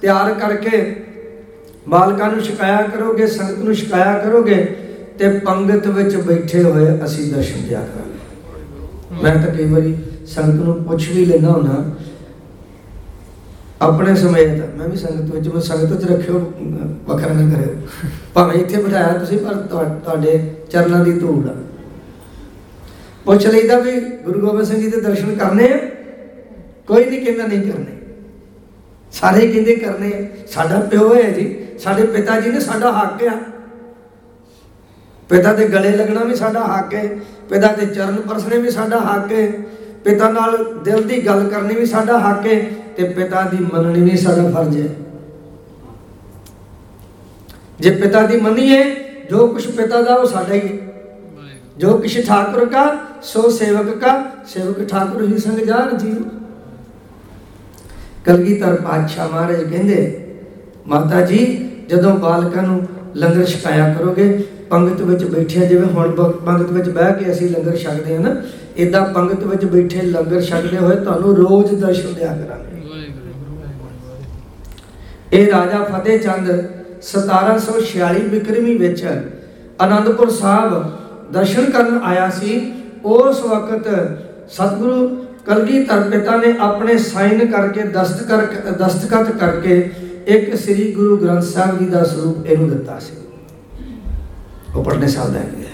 [0.00, 0.96] ਤਿਆਰ ਕਰਕੇ
[1.88, 4.64] ਬਾਲਕਾਂ ਨੂੰ ਛਕਾਇਆ ਕਰੋਗੇ, ਸੰਗਤ ਨੂੰ ਛਕਾਇਆ ਕਰੋਗੇ,
[5.18, 9.96] ਤੇ ਪੰਗਤ ਵਿੱਚ ਬੈਠੇ ਹੋਏ ਅਸੀਂ ਦਰਸ਼ਨ ਦਿਆ ਕਰਾਂਗੇ। ਮੈਂ ਤਾਂ ਕਈ ਵਾਰੀ
[10.26, 11.84] ਸੰਗਤ ਨੂੰ ਪੁੱਛ ਵੀ ਲੈਣਾ ਹੁੰਦਾ
[13.82, 16.38] ਆਪਣੇ ਸਮੇਤ, ਮੈਂ ਵੀ ਸੰਗਤ ਵਿੱਚ, ਮੈਂ ਸੰਗਤ ਚ ਰੱਖਿਓ,
[17.06, 17.74] ਵੱਖਰਾ ਨਾ ਕਰਿਓ।
[18.34, 19.54] ਭਾਵੇਂ ਇੱਥੇ ਬਿਠਾਇਆ ਤੁਸੀਂ, ਪਰ
[20.04, 20.38] ਤੁਹਾਡੇ
[20.70, 21.54] ਚਰਨਾਂ ਦੀ ਧੂੜ ਆ।
[23.24, 25.78] ਪੁੱਛ ਲਈਦਾ ਵੀ ਗੁਰੂ ਗੋਬਿੰਦ ਸਿੰਘ ਜੀ ਦੇ ਦਰਸ਼ਨ ਕਰਨੇ ਆ?
[26.88, 27.98] ਕੋਈ ਨਹੀਂ ਕਹਿੰਦਾ ਨਹੀਂ ਕਰਨੇ।
[29.12, 33.38] ਸਾਰੇ ਕਹਿੰਦੇ ਕਰਨੇ ਸਾਡਾ ਪਿਓ ਹੈ ਜੀ, ਸਾਡੇ ਪਿਤਾ ਜੀ ਨੇ ਸਾਡਾ ਹੱਕ ਆ।
[35.30, 37.08] ਪਿਤਾ ਦੇ ਗਲੇ ਲੱਗਣਾ ਵੀ ਸਾਡਾ ਹੱਕ ਹੈ,
[37.50, 39.48] ਪਿਤਾ ਦੇ ਚਰਨ ਪਰਸਣੇ ਵੀ ਸਾਡਾ ਹੱਕ ਹੈ।
[40.04, 42.60] ਪਿਤਾ ਨਾਲ ਦਿਲ ਦੀ ਗੱਲ ਕਰਨੀ ਵੀ ਸਾਡਾ ਹੱਕ ਹੈ
[42.96, 44.88] ਤੇ ਪਿਤਾ ਦੀ ਮੰਨਣੀ ਵੀ ਸਾਡਾ ਫਰਜ਼ ਹੈ।
[47.80, 48.84] ਜੇ ਪਿਤਾ ਦੀ ਮੰਨੀਏ,
[49.30, 50.78] ਜੋ ਕੁਛ ਪਿਤਾ ਦਾ ਉਹ ਸਾਡਾ ਹੀ
[51.78, 52.84] ਜੋ ਕਿਛ ਠਾਕੁਰ ਕਾ,
[53.22, 56.24] ਸੋ ਸੇਵਕ ਕਾ, ਸੇਵਕ ਠਾਕੁਰ ਹੀ ਸੰਗ ਜਾਣ ਜੀ ਕਲਗੀ
[58.24, 60.20] ਕਲਗੀਧਰ ਪਾਤਸ਼ਾਹ ਮਹਾਰਾਜ ਕਹਿੰਦੇ,
[60.86, 62.82] ਮਾਤਾ ਜੀ, ਜਦੋਂ ਬਾਲਕਾਂ ਨੂੰ
[63.16, 64.28] ਲੰਗਰ ਛਕਾਇਆ ਕਰੋਗੇ,
[64.70, 66.10] ਪੰਗਤ ਵਿੱਚ ਬੈਠਿਆ, ਜਿਵੇਂ ਹੁਣ
[66.46, 68.34] ਪੰਗਤ ਵਿੱਚ ਬਹਿ ਕੇ ਅਸੀਂ ਲੰਗਰ ਛਕਦੇ ਹਾਂ ਨਾ
[68.76, 72.72] ਇਦਾਂ ਪੰਗਤ ਵਿੱਚ ਬੈਠੇ ਲੰਗਰ ਛਕਦੇ ਹੋਏ ਤੁਹਾਨੂੰ ਰੋਜ਼ ਦਰਸ਼ਨ ਦਿਆ ਕਰਾਂਗੇ।
[75.32, 76.50] ਇਹ ਰਾਜਾ ਫਤਿਹ ਚੰਦ
[77.02, 79.04] 1746 ਬਿਕਰਮੀ ਵਿੱਚ
[79.80, 80.92] ਆਨੰਦਪੁਰ ਸਾਹਿਬ
[81.32, 82.60] ਦਰਸ਼ਨ ਕਰਨ ਆਇਆ ਸੀ।
[83.04, 83.88] ਉਸ ਵਕਤ
[84.50, 85.08] ਸਤਿਗੁਰੂ
[85.46, 88.46] ਕਲਗੀਧਰ ਪਿਤਾ ਨੇ ਆਪਣੇ ਸਾਈਨ ਕਰਕੇ ਦਸਤਕਰ
[88.78, 89.90] ਦਸਤਖਤ ਕਰਕੇ
[90.26, 93.16] ਇੱਕ ਸ੍ਰੀ ਗੁਰੂ ਗ੍ਰੰਥ ਸਾਹਿਬ ਜੀ ਦਾ ਸਰੂਪ ਇਹਨੂੰ ਦਿੱਤਾ ਸੀ।
[94.76, 95.73] ਉਹ ਪੜਨੇ ਸਾਹਿਬ ਦਾ ਹੈ।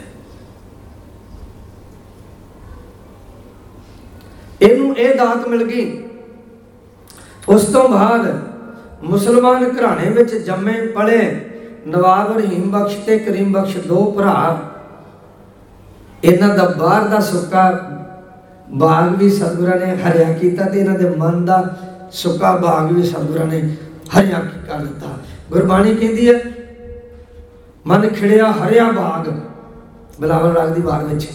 [4.62, 6.02] ਇਹਨੂੰ ਇਹ ਦਾਤ ਮਿਲ ਗਈ।
[7.48, 8.26] ਉਸ ਤੋਂ ਬਾਅਦ
[9.02, 11.20] ਮੁਸਲਮਾਨ ਘਰਾਣੇ ਵਿੱਚ ਜੰਮੇ ਪਲੇ
[11.86, 14.58] ਨਵਾਬ ਰਹੀਮ ਬਖਸ਼ ਤੇ ਕਰੀਮ ਬਖਸ਼ ਦੋ ਭਰਾ।
[16.24, 17.70] ਇਹਨਾਂ ਦਾ ਬਾਹਰ ਦਾ ਸੁੱਕਾ
[18.70, 21.62] ਬਾਗ ਵੀ ਸਤਿਗੁਰਾਂ ਨੇ ਹਰਿਆ ਕੀਤਾ ਤੇ ਇਹਨਾਂ ਦੇ ਮਨ ਦਾ
[22.12, 23.60] ਸੁੱਕਾ ਬਾਗ ਵੀ ਸਤਿਗੁਰਾਂ ਨੇ
[24.14, 25.16] ਹਰਿਆ ਕਰ ਦਿੱਤਾ।
[25.50, 26.40] ਗੁਰਬਾਣੀ ਕਹਿੰਦੀ ਹੈ,
[27.86, 29.28] ਮਨ ਖਿੜਿਆ ਹਰਿਆ ਬਾਗ
[30.20, 31.28] ਬਿਲਾਵਲ ਰਾਗ ਦੀ ਬਾਗ ਵਿੱਚ।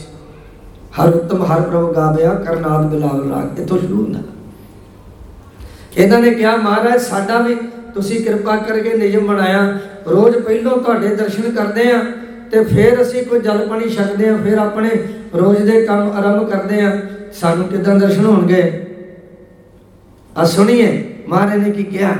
[1.00, 4.20] ਹਰ ਉਤਮ ਹਰ ਪ੍ਰਭ ਗਾਵਿਆ ਕਰਨਾਦ ਬਿਲਾਵਲ ਰਾਗ। ਇੱਥੋਂ ਸ਼ੁਰੂ ਹੁੰਦਾ।
[5.98, 7.56] ਇਹਨਾਂ ਨੇ ਕਿਹਾ, ਮਹਾਰਾਜ, ਸਾਡਾ ਵੀ
[7.94, 9.80] ਤੁਸੀਂ ਕਿਰਪਾ ਕਰਕੇ ਨਿਯਮ ਬਣਾਇਆ।
[10.10, 12.00] ਰੋਜ਼ ਪਹਿਲੋਂ ਤੁਹਾਡੇ ਦਰਸ਼ਨ ਕਰਦੇ ਆ
[12.52, 14.90] ਤੇ ਫਿਰ ਅਸੀਂ ਕੋਈ ਜਲ ਪਾਣੀ ਛਕਦੇ ਆ ਫਿਰ ਆਪਣੇ
[15.36, 17.02] ਰੋਜ਼ ਦੇ ਕੰਮ ਆਰੰਭ ਕਰਦੇ ਆ
[17.34, 18.82] ਸਾਨੂੰ ਕਿਦਾਂ ਦਰਸ਼ਨ ਹੋਣਗੇ?
[20.38, 22.14] ਆ ਸੁਣੀਏ, ਮਹਾਰਾਜ ਨੇ ਕੀ ਕਿਹਾ?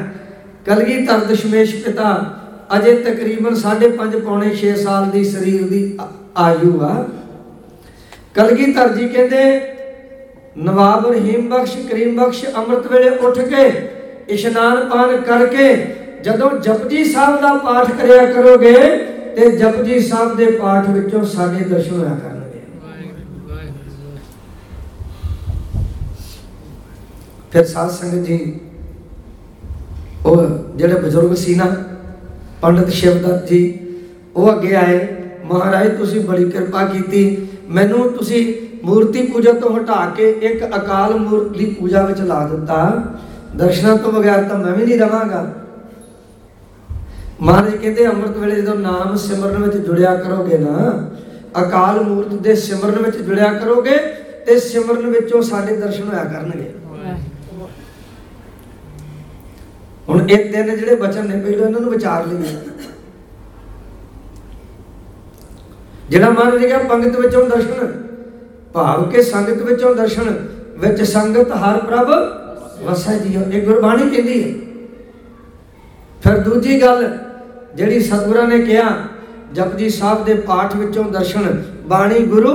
[0.66, 2.40] ਕਲਗੀਧਰ ਦਸ਼ਮੇਸ਼ ਪਿਤਾ,
[2.78, 5.98] ਅਜੇ ਤਕਰੀਬਨ 5.5 ਪੌਣੇ 6 ਸਾਲ ਦੀ ਸਰੀਰ ਦੀ
[6.38, 7.06] ਆਯੂ ਆ।
[8.36, 9.44] ਕਲਗੀਧਰ ਜੀ ਕਹਿੰਦੇ,
[10.58, 13.68] ਨਵਾਬ ਰਹੀਮ ਬਖਸ਼, ਕਰੀਮ ਬਖਸ਼ ਅੰਮ੍ਰਿਤ ਵੇਲੇ ਉੱਠ ਕੇ
[14.30, 15.74] ਇਸ਼ਨਾਨ ਪਾਨ ਕਰਕੇ
[16.24, 18.74] ਜਦੋਂ ਜਪਜੀ ਸਾਹਿਬ ਦਾ ਪਾਠ ਕਰਿਆ ਕਰੋਗੇ
[19.36, 22.62] ਤੇ ਜਪਜੀ ਸਾਹਿਬ ਦੇ ਪਾਠ ਵਿੱਚੋਂ ਸਾਡੇ ਦਰਸ਼ਨ ਹੋਇਆ ਕਰਨਗੇ।
[27.52, 28.60] ਫਿਰ ਸਾਧ ਸੰਗਤ ਜੀ,
[30.26, 31.66] ਉਹ ਜਿਹੜੇ ਬਜ਼ੁਰਗ ਸੀ ਨਾ,
[32.62, 33.80] ਪੰਡਤ ਸ਼ਿਵਦੱਤ ਜੀ,
[34.36, 35.08] ਉਹ ਅੱਗੇ ਆਏ,
[35.46, 38.42] ਮਹਾਰਾਜ, ਤੁਸੀਂ ਬੜੀ ਕਿਰਪਾ ਕੀਤੀ। ਮੈਨੂੰ ਤੁਸੀਂ
[38.86, 42.78] ਮੂਰਤੀ ਪੂਜਾ ਤੋਂ ਹਟਾ ਕੇ ਇੱਕ ਅਕਾਲ ਮੂਰਤ ਦੀ ਪੂਜਾ ਵਿੱਚ ਲਾ ਦਿੱਤਾ।
[43.56, 45.46] ਦਰਸ਼ਨਾਂ ਤੋਂ ਬਗੈਰ ਤਾਂ ਮੈਂ ਵੀ ਨਹੀਂ ਰਵਾਂਗਾ।
[47.42, 51.10] ਮਹਾਰਾਜ ਕਹਿੰਦੇ ਅੰਮ੍ਰਿਤ ਵੇਲੇ ਜਦੋਂ ਨਾਮ ਸਿਮਰਨ ਵਿੱਚ ਜੁੜਿਆ ਕਰੋਗੇ ਨਾ,
[51.62, 53.98] ਅਕਾਲ ਮੂਰਤ ਦੇ ਸਿਮਰਨ ਵਿੱਚ ਜੁੜਿਆ ਕਰੋਗੇ
[54.46, 56.72] ਤੇ ਸਿਮਰਨ ਵਿੱਚੋਂ ਸਾਡੇ ਦਰਸ਼ਨ ਹੋਇਆ ਕਰਨਗੇ।
[60.10, 62.58] ਹੁਣ ਇਹ ਤਿੰਨ ਜਿਹੜੇ ਬਚਨ ਨੇ, ਪਹਿਲਾਂ ਇਹਨਾਂ ਨੂੰ ਵਿਚਾਰ ਲਈਏ।
[66.10, 67.92] ਜਿਹੜਾ ਮਹਾਰਾਜ ਨੇ ਕਿਹਾ ਪੰਗਤ ਵਿੱਚੋਂ ਦਰਸ਼ਨ,
[68.74, 70.36] ਭਾਵ ਕੇ ਸੰਗਤ ਵਿੱਚੋਂ ਦਰਸ਼ਨ,
[70.78, 72.10] ਵਿੱਚ ਸੰਗਤ ਹਰ ਪ੍ਰਭ
[72.84, 74.54] ਵਸੈ ਜੀਓ। ਇਹ ਗੁਰਬਾਣੀ ਕਹਿੰਦੀ ਹੈ।
[76.24, 77.18] ਫਿਰ ਦੂਜੀ ਗੱਲ
[77.76, 78.90] ਜਿਹੜੀ ਸਤਿਗੁਰਾਂ ਨੇ ਕਿਹਾ,
[79.54, 82.54] ਜਪਜੀ ਸਾਹਿਬ ਦੇ ਪਾਠ ਵਿੱਚੋਂ ਦਰਸ਼ਨ, ਬਾਣੀ ਗੁਰੂ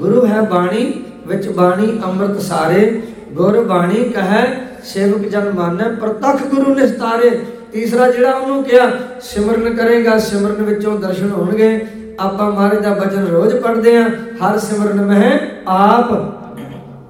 [0.00, 0.92] ਗੁਰੂ ਹੈ ਬਾਣੀ,
[1.26, 3.02] ਵਿੱਚ ਬਾਣੀ ਅੰਮ੍ਰਿਤ ਸਾਰੇ,
[3.32, 4.42] ਗੁਰ ਬਾਣੀ ਕਹੈ,
[4.84, 7.30] ਸੇਵਕ ਜਨ ਮਾਨੈ, ਪ੍ਰਤੱਖ ਗੁਰੂ ਨਿਸਤਾਰੇ।
[7.72, 8.90] ਤੀਸਰਾ ਜਿਹੜਾ ਉਹਨੂੰ ਕਿਹਾ,
[9.20, 11.86] ਸਿਮਰਨ ਕਰੇਗਾ, ਸਿਮਰਨ ਵਿੱਚੋਂ ਦਰਸ਼ਨ ਹੋਣਗੇ।
[12.20, 15.38] ਆਪਾਂ ਮਹਾਰਾਜ ਦਾ ਬਚਨ ਰੋਜ਼ ਪੜ੍ਹਦੇ ਆਂ ਹਰ ਸਿਮਰਨ ਮਹਿ
[15.68, 16.12] ਆਪ।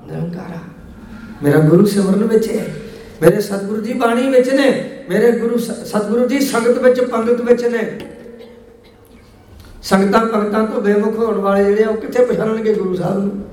[0.07, 0.59] ਨਿਰੰਕਾਰਾ।
[1.43, 2.67] ਮੇਰਾ ਗੁਰੂ ਸਿਮਰਨ ਵਿੱਚ ਹੈ,
[3.23, 4.69] ਮੇਰੇ ਸਤਿਗੁਰੂ ਜੀ ਬਾਣੀ ਵਿੱਚ ਨੇ,
[5.11, 8.01] ਮੇਰੇ ਗੁਰੂ ਸਤਿਗੁਰੂ ਜੀ ਸੰਗਤ ਵਿੱਚ, ਪੰਗਤ ਵਿੱਚ ਨੇ।
[9.83, 13.45] ਸੰਗਤਾਂ ਪੰਗਤਾਂ ਤੋਂ ਬੇਮੁਖ ਹੋਣ ਵਾਲੇ ਜਿਹੜੇ ਉਹ ਕਿੱਥੇ ਪਛਾਣਨਗੇ ਗੁਰੂ ਸਾਹਿਬ ਨੂੰ?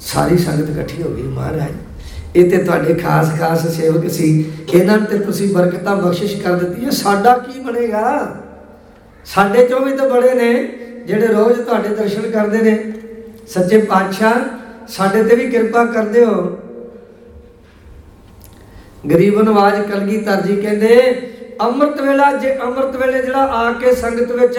[0.00, 1.72] ਸਾਰੀ ਸੰਗਤ ਇਕੱਠੀ ਹੋ ਗਈ, ਮਹਾਰਾਜ।
[2.36, 7.36] ਇਹ ਤੇ ਤੁਹਾਡੇ ਖਾਸ ਖਾਸ ਸੇਵਕ ਸੀ। ਇਹਨਾਂ ਤੇ ਤੁਸੀਂ ਬਰਕਤਾਂ ਬਖਸ਼ਿਸ਼ ਕਰ ਦਿੱਤੀਆਂ। ਸਾਡਾ
[7.38, 8.34] ਕੀ ਬਣੇਗਾ?
[9.26, 10.52] ਸਾਡੇ ਚੋਂ ਵੀ ਤਾਂ ਬੜੇ ਨੇ,
[11.06, 12.92] ਜਿਹੜੇ ਰੋਜ਼ ਤੁਹਾਡੇ ਦਰਸ਼ਨ ਕਰਦੇ ਨੇ।
[13.48, 14.32] ਸੱਚੇ ਪਾਤਸ਼ਾਹ,
[14.88, 16.58] ਸਾਡੇ ਤੇ ਵੀ ਕਿਰਪਾ ਕਰਦੇ ਹੋ।
[19.10, 20.98] ਗਰੀਬ ਨਵਾਜ ਕਲਗੀਧਰ ਜੀ ਕਹਿੰਦੇ,
[21.60, 24.58] ਅੰਮ੍ਰਿਤ ਵੇਲਾ ਜੇ ਅੰਮ੍ਰਿਤ ਵੇਲੇ ਜਿਹੜਾ ਆ ਕੇ ਸੰਗਤ ਵਿੱਚ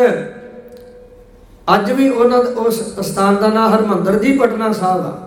[1.76, 5.18] ਅੱਜ ਵੀ ਉਹਨਾਂ ਉਸ ਸਥਾਨ ਦਾ ਨਾਮ ਹਰਮੰਦਰ ਜੀ ਪਟਨਾ ਸਾਹਿਬ ਆ।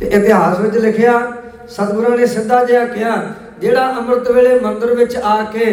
[0.00, 1.20] ਤੇ ਇਤਿਹਾਸ ਵਿੱਚ ਲਿਖਿਆ,
[1.68, 3.16] ਸਤਿਗੁਰਾਂ ਨੇ ਸਿੱਧਾ ਜਿਹਾ ਕਿਹਾ,
[3.60, 5.66] ਜਿਹੜਾ ਅੰਮ੍ਰਿਤ ਵੇਲੇ ਮੰਦਰ ਵਿੱਚ ਆ ਕੇ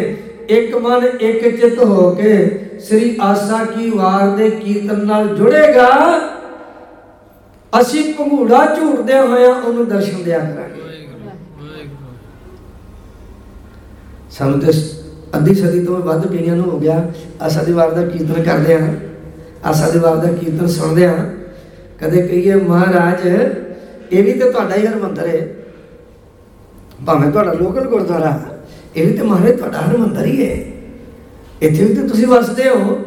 [0.52, 2.34] ਇੱਕ ਮਨ, ਇੱਕ ਚਿੱਤ ਹੋ ਕੇ
[2.86, 5.88] ਸ੍ਰੀ ਆਸਾ ਕੀ ਵਾਰ ਦੇ ਕੀਰਤਨ ਨਾਲ ਜੁੜੇਗਾ।
[7.72, 10.80] ਅਸੀਂ ਭੰਗੂੜਾ ਝੂਟਦੇ ਹੋਇਆਂ ਉਹਨੂੰ ਦਰਸ਼ਨ ਦਿਆ ਕਰਾਂਗੇ।
[14.30, 14.72] ਸਾਨੂੰ ਤੇ
[15.36, 17.02] ਅੱਧੀ ਸਦੀ ਤੋਂ ਵੱਧ ਪੀੜ੍ਹੀਆਂ ਨੂੰ ਹੋ ਗਿਆ,
[17.40, 18.92] ਆਸਾ ਦੀ ਵਾਰ ਦਾ ਕੀਰਤਨ ਕਰਦੇ ਆ
[19.64, 21.14] ਆਸਾ ਦੀ ਵਾਰ ਦਾ ਕੀਰਤਨ ਸੁਣਦੇ ਆ
[22.00, 23.26] ਕਦੇ ਕਹੀਏ, ਮਹਾਰਾਜ,
[24.12, 25.46] ਇਹ ਵੀ ਤੇ ਤੁਹਾਡਾ ਹੀ ਹਰਮੰਦਰ ਹੈ
[27.06, 28.38] ਭਾਵੇਂ ਤੁਹਾਡਾ ਲੋਕਲ ਗੁਰਦੁਆਰਾ
[28.96, 30.64] ਇਹ ਵੀ ਤੇ ਮਹਾਰਾਜ ਤੁਹਾਡਾ ਹਰਮੰਦਰ ਹੀ ਹੈ।
[31.62, 33.04] ਇੱਥੇ ਵੀ ਤੇ ਤੁਸੀਂ ਵਸਦੇ ਹੋ।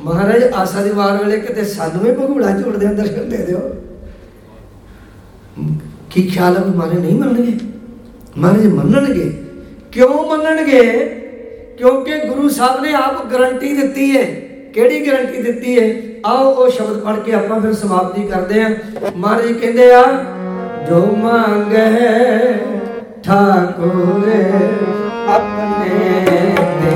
[0.00, 3.60] ਮਹਾਰਾਜ ਆਸਾ ਦੀ ਵਾਰ ਵੇਲੇ ਕਿਤੇ ਸਾਨੂੰ ਵੀ ਭਗੂੜਾ ਝੂੜਦੇ ਅੰਦਰ ਦਰਸ਼ਨ ਦੇ ਦਿਓ।
[6.10, 7.58] ਕੀ ਖਿਆਲ ਹੈ ਵੀ ਮਾਰੇ ਨਹੀਂ ਮੰਨਣਗੇ?
[8.38, 9.42] ਮਹਾਰਾਜ ਮੰਨਣਗੇ।
[9.92, 10.82] ਕਿਉਂ ਮੰਨਣਗੇ?
[11.78, 14.24] ਕਿਉਂਕਿ ਗੁਰੂ ਸਾਹਿਬ ਨੇ ਆਪ ਗਰੰਟੀ ਦਿੱਤੀ ਹੈ।
[14.74, 15.94] ਕਿਹੜੀ ਗਰੰਟੀ ਦਿੱਤੀ ਹੈ?
[16.26, 18.70] ਆਓ ਉਹ ਸ਼ਬਦ ਪੜ੍ਹ ਕੇ ਆਪਾਂ ਫਿਰ ਸਮਾਪਤੀ ਕਰਦੇ ਹਾਂ।
[19.16, 20.04] ਮਹਾਰਾਜ ਕਹਿੰਦੇ ਆ,
[20.88, 21.84] ਜੋ ਮੰਗੇ
[23.24, 24.24] ਠਾਕੁਰ
[25.28, 26.00] ਆਪਣੇ
[26.80, 26.90] ਦੇ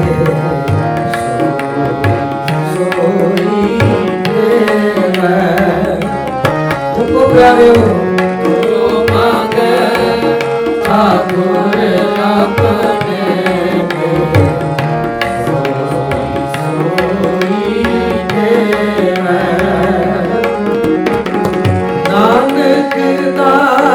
[2.72, 3.78] ਸੋਈ
[4.26, 5.38] ਦੇਵੈ।
[6.96, 7.74] ਤੁਮੋ ਪਿਆਰਿਓ
[8.54, 9.76] ਜੋ ਮੰਗੈ
[10.84, 11.78] ਠਾਕੁਰ
[12.22, 13.32] ਆਪਣੇ
[22.08, 22.96] ਨਾਨਕ
[23.36, 23.87] ਦਾਸ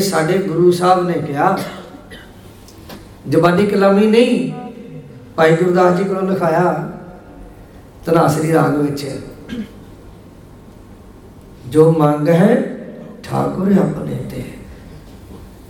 [0.00, 1.58] ਸਾਡੇ ਗੁਰੂ ਸਾਹਿਬ ਨੇ ਕਿਹਾ,
[3.28, 4.52] ਜ਼ਬਾਨੀ ਕਲਾਮੀ ਨਹੀਂ,
[5.36, 6.72] ਭਾਈ ਗੁਰਦਾਸ ਜੀ ਕੋਲੋਂ ਲਿਖਾਇਆ
[8.06, 9.06] ਤਨਾਸਰੀ ਰਾਗ ਵਿੱਚ,
[11.68, 12.54] ਜੋ ਮੰਗ ਹੈ,
[13.22, 14.44] ਠਾਕੁਰ ਆਪਣੇ ਤੇ।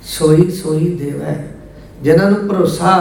[0.03, 1.37] ਸੋਈ ਸੋਈ ਦੇਵੈ।
[2.03, 2.93] ਜਿਨ੍ਹਾਂ ਨੂੰ ਭਰੋਸਾ,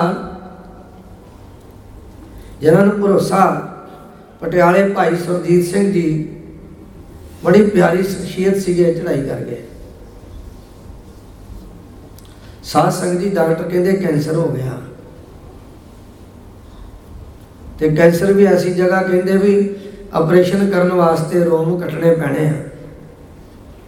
[2.62, 3.46] ਜਿਨ੍ਹਾਂ ਨੂੰ ਭਰੋਸਾ,
[4.42, 6.36] ਪਟਿਆਲੇ ਭਾਈ ਸੁਰਜੀਤ ਸਿੰਘ ਜੀ,
[7.44, 9.64] ਬੜੀ ਪਿਆਰੀ ਸ਼ਖਸੀਅਤ ਸੀਗੇ ਚੜਾਈ ਕਰ ਗਏ
[12.72, 14.72] ਸਾਧ ਸੰਗਤ ਜੀ, ਡਾਕਟਰ ਕਹਿੰਦੇ ਕੈਂਸਰ ਹੋ ਗਿਆ।
[17.80, 19.76] ਤੇ ਕੈਂਸਰ ਵੀ ਐਸੀ ਜਗ੍ਹਾ ਕਹਿੰਦੇ ਵੀ
[20.14, 22.54] ਆਪਰੇਸ਼ਨ ਕਰਨ ਵਾਸਤੇ ਰੋਮ ਕੱਟਣੇ ਪੈਣੇ ਆ।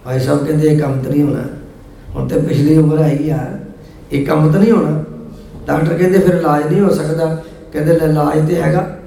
[0.06, 1.44] ਭਾਈ ਸਾਹਿਬ ਕਹਿੰਦੇ ਇਹ ਕੰਮ ਤਾਂ ਨਹੀਂ ਹੋਣਾ।
[2.16, 3.48] ਹੁਣ ਤੇ ਪਿਛਲੀ ਉਮਰ ਆਈ ਆ।
[4.12, 5.04] ਇਹ ਕੰਮ ਤਾਂ ਨਹੀਂ ਹੋਣਾ।
[5.68, 9.00] ਡਾਕਟਰ ਕਹਿੰਦੇ ਫਿਰ ਇਲਾਜ ਨਹੀਂ ਹੋ ਸਕਦਾ। ਕਹਿੰਦੇ ਲੈ ਇਲਾਜ ਤੇ ਹੈਗਾ।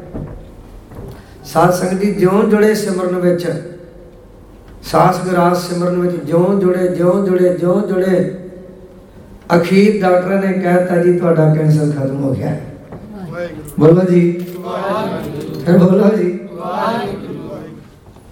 [1.44, 3.62] ਸਾਧ ਸੰਗਤ ਜੀ, ਜਿਉਂ ਜੁੜੇ ਸਿਮਰਨ ਵਿੱਚ
[4.82, 8.38] ਸਾਸ ਗਰਾਸ ਸਿਮਰਨ ਵਿੱਚ ਜਿਉਂ ਜੁੜੇ ਜਿਉਂ ਜੁੜੇ ਜਿਉਂ ਜੁੜੇ
[9.56, 12.56] ਅਖੀਰ ਡਾਕਟਰ ਨੇ ਕਹਿਤਾ ਜੀ, ਤੁਹਾਡਾ ਕੈਂਸਰ ਖਤਮ ਹੋ ਗਿਆ।
[13.80, 14.46] ਬੋਲੋ ਜੀ।
[15.66, 16.38] ਫਿਰ ਬੋਲੋ ਜੀ।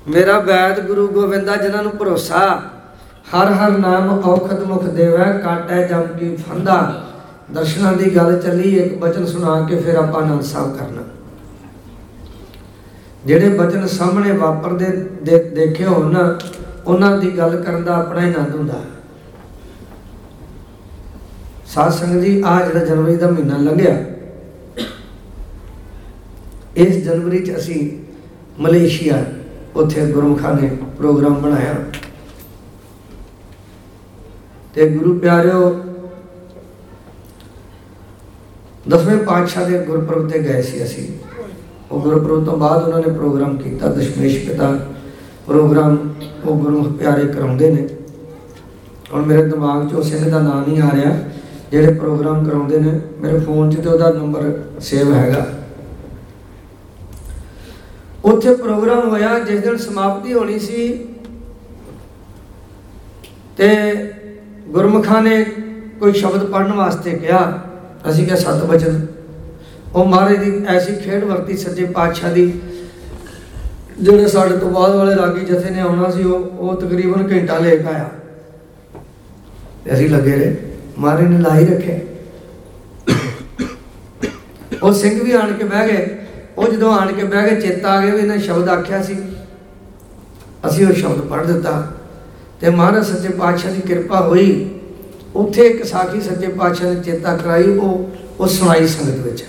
[0.09, 2.63] ਮੇਰਾ ਵੈਦ ਗੁਰੂ ਗੋਬਿੰਦਾ ਜਿਨ੍ਹਾਂ ਨੂੰ ਭਰੋਸਾ,
[3.33, 7.03] ਹਰ ਹਰ ਨਾਮ ਔਖਦ ਮੁਖ ਦੇਵੈ, ਕਾਟੈ ਜਮ ਕੀ ਫੰਦਾ।
[7.53, 11.03] ਦਰਸ਼ਨਾਂ ਦੀ ਗੱਲ ਚੱਲੀ, ਇੱਕ ਬਚਨ ਸੁਣਾ ਕੇ ਫਿਰ ਆਪਾਂ ਆਨੰਦ ਸਾਹਿਬ ਕਰਨਾ।
[13.27, 14.87] ਜਿਹੜੇ ਬਚਨ ਸਾਹਮਣੇ ਵਾਪਰਦੇ
[15.55, 16.39] ਦੇਖੇ ਹੋਣ ਨਾ
[16.87, 18.81] ਉਹਨਾਂ ਦੀ ਗੱਲ ਕਰਨ ਦਾ ਆਪਣਾ ਹੀ ਆਨੰਦ ਹੁੰਦਾ।
[21.75, 23.95] ਸਾਧ ਸੰਗਤ ਜੀ ਆ ਜਿਹੜਾ ਜਨਵਰੀ ਦਾ ਮਹੀਨਾ ਲੰਘਿਆ,
[26.77, 27.79] ਇਸ ਜਨਵਰੀ ਚ ਅਸੀਂ
[28.61, 29.25] ਮਲੇਸ਼ੀਆ
[29.77, 30.69] ਉੱਥੇ ਗੁਰਮੁਖਾਂ ਨੇ
[30.99, 31.75] ਪ੍ਰੋਗਰਾਮ ਬਣਾਇਆ।
[34.75, 35.71] ਤੇ ਗੁਰੂ ਪਿਆਰਿਓ,
[38.89, 41.09] ਦਸਵੇਂ ਪਾਤਸ਼ਾਹ ਦੇ ਗੁਰਪੁਰਬ ਤੇ ਗਏ ਸੀ ਅਸੀਂ।
[41.91, 44.73] ਉਹ ਗੁਰਪੁਰਬ ਤੋਂ ਬਾਅਦ ਉਹਨਾਂ ਨੇ ਪ੍ਰੋਗਰਾਮ ਕੀਤਾ, ਦਸ਼ਮੇਸ਼ ਪਿਤਾ
[45.47, 45.99] ਪ੍ਰੋਗਰਾਮ,
[46.45, 47.89] ਉਹ ਗੁਰਮੁਖ ਪਿਆਰੇ ਕਰਾਉਂਦੇ ਨੇ।
[49.13, 51.19] ਹੁਣ ਮੇਰੇ ਦਿਮਾਗ 'ਚ ਉਹ ਸਿੰਘ ਦਾ ਨਾਮ ਨਹੀਂ ਆ ਰਿਹਾ।
[51.73, 54.43] ਜਿਹੜੇ ਪ੍ਰੋਗਰਾਮ ਕਰਾਉਂਦੇ ਨੇ, ਮੇਰੇ ਫੋਨ 'ਚ ਤੇ ਉਹਦਾ ਨੰਬਰ
[54.81, 55.47] ਸੇਵ ਹੈਗਾ।
[58.25, 60.89] ਉੱਥੇ ਪ੍ਰੋਗਰਾਮ ਹੋਇਆ, ਜਿਸ ਦਿਨ ਸਮਾਪਤੀ ਹੋਣੀ ਸੀ
[63.57, 63.69] ਤੇ
[64.69, 65.43] ਗੁਰਮੁਖਾਂ ਨੇ
[66.01, 67.41] ਕੋਈ ਸ਼ਬਦ ਪੜਨ ਵਾਸਤੇ ਕਿਹਾ।
[68.11, 69.07] ਅਸੀਂ ਕਿਹਾ, ਸਤ ਬਚਨ
[69.95, 72.53] ਉਹ ਮਹਾਰਾਜ ਦੀ ਐਸੀ ਖੇਡ ਵਰਤੀ ਸੱਜੇ ਪਾਤਸ਼ਾਹ ਦੀ,
[74.01, 77.87] ਜਿਹੜੇ ਸਾਡੇ ਤੋਂ ਬਾਅਦ ਵਾਲੇ ਰਾਗੀ ਜਥੇ ਨੇ ਆਉਣਾ ਸੀ, ਉਹ ਉਹ ਤਕਰੀਬਨ ਘੰਟਾ ਲੇਟ
[77.87, 78.09] ਆਇਆ।
[79.93, 81.99] ਅਸੀਂ ਲੱਗੇ ਰਹੇ। ਮਹਾਰਾਜ ਨੇ ਲਾਈ ਰੱਖਿਆ
[84.83, 86.19] ਉਹ ਸਿੰਘ ਵੀ ਆਣ ਕੇ ਬਹਿ ਗਏ।
[86.59, 89.17] ਉਹ ਜਦੋਂ ਆਣ ਕੇ ਬਹਿ ਗਏ, ਚੇਤਾ ਆ ਗਿਆ ਵੀ ਇਹਨਾਂ ਸ਼ਬਦ ਆਖਿਆ ਸੀ।
[90.69, 91.93] ਅਸੀਂ ਉਹ ਸ਼ਬਦ ਪੜ੍ਹ ਦਿੱਤਾ।
[92.61, 94.71] ਤੇ ਮਹਾਰਾਜ ਸੱਚੇ ਪਾਤਸ਼ਾਹ ਦੀ ਕਿਰਪਾ ਹੋਈ।
[95.35, 99.45] ਉੱਥੇ ਇੱਕ ਸਾਖੀ ਸੱਚੇ ਪਾਤਸ਼ਾਹ ਨੇ ਚੇਤਾ ਕਰਾਈ, ਉਹ ਉਹ ਸੁਣਾਈ ਸੰਗਤ ਵਿੱਚ।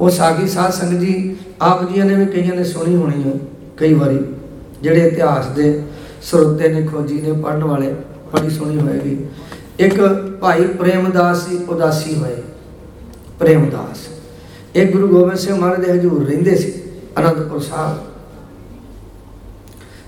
[0.00, 3.32] ਉਹ ਸਾਖੀ ਸਾਧ ਸੰਗਤ ਜੀ, ਆਪ ਜੀਆਂ ਨੇ ਵੀ ਕਈਆਂ ਨੇ ਸੁਣੀ ਹੋਣੀ ਹੈ
[3.76, 4.18] ਕਈ ਵਾਰੀ।
[4.82, 5.82] ਜਿਹੜੇ ਇਤਿਹਾਸ ਦੇ
[6.22, 7.94] ਸਰੋਤੇ ਨੇ, ਖੋਜੀ ਨੇ ਪੜਨ ਵਾਲੇ।
[8.34, 9.26] ਬੜੀ ਸੋਹਣੀ ਹੋਏਗੀ।
[9.78, 10.00] ਇੱਕ
[10.40, 12.36] ਭਾਈ ਪ੍ਰੇਮਦਾਸ ਸੀ ਉਦਾਸੀ ਹੋਏ।
[13.38, 13.98] ਪ੍ਰੇਮਦਾਸ।
[14.76, 16.82] ਇਹ ਗੁਰੂ ਗੋਬਿੰਦ ਸਿੰਘ ਮਹਾਰਾਜ ਦੇ ਹਜ਼ੂਰ ਰਹਿੰਦੇ ਸੀ,
[17.18, 17.98] ਅਨੰਦਪੁਰ ਸਾਹਿਬ।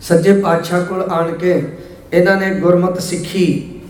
[0.03, 1.77] ਸੱਜੇ ਪਾਤਸ਼ਾਹ ਕੋਲ ਆਣ ਕੇ
[2.12, 3.81] ਇਹਨਾਂ ਨੇ ਗੁਰਮਤ ਸਿੱਖੀ।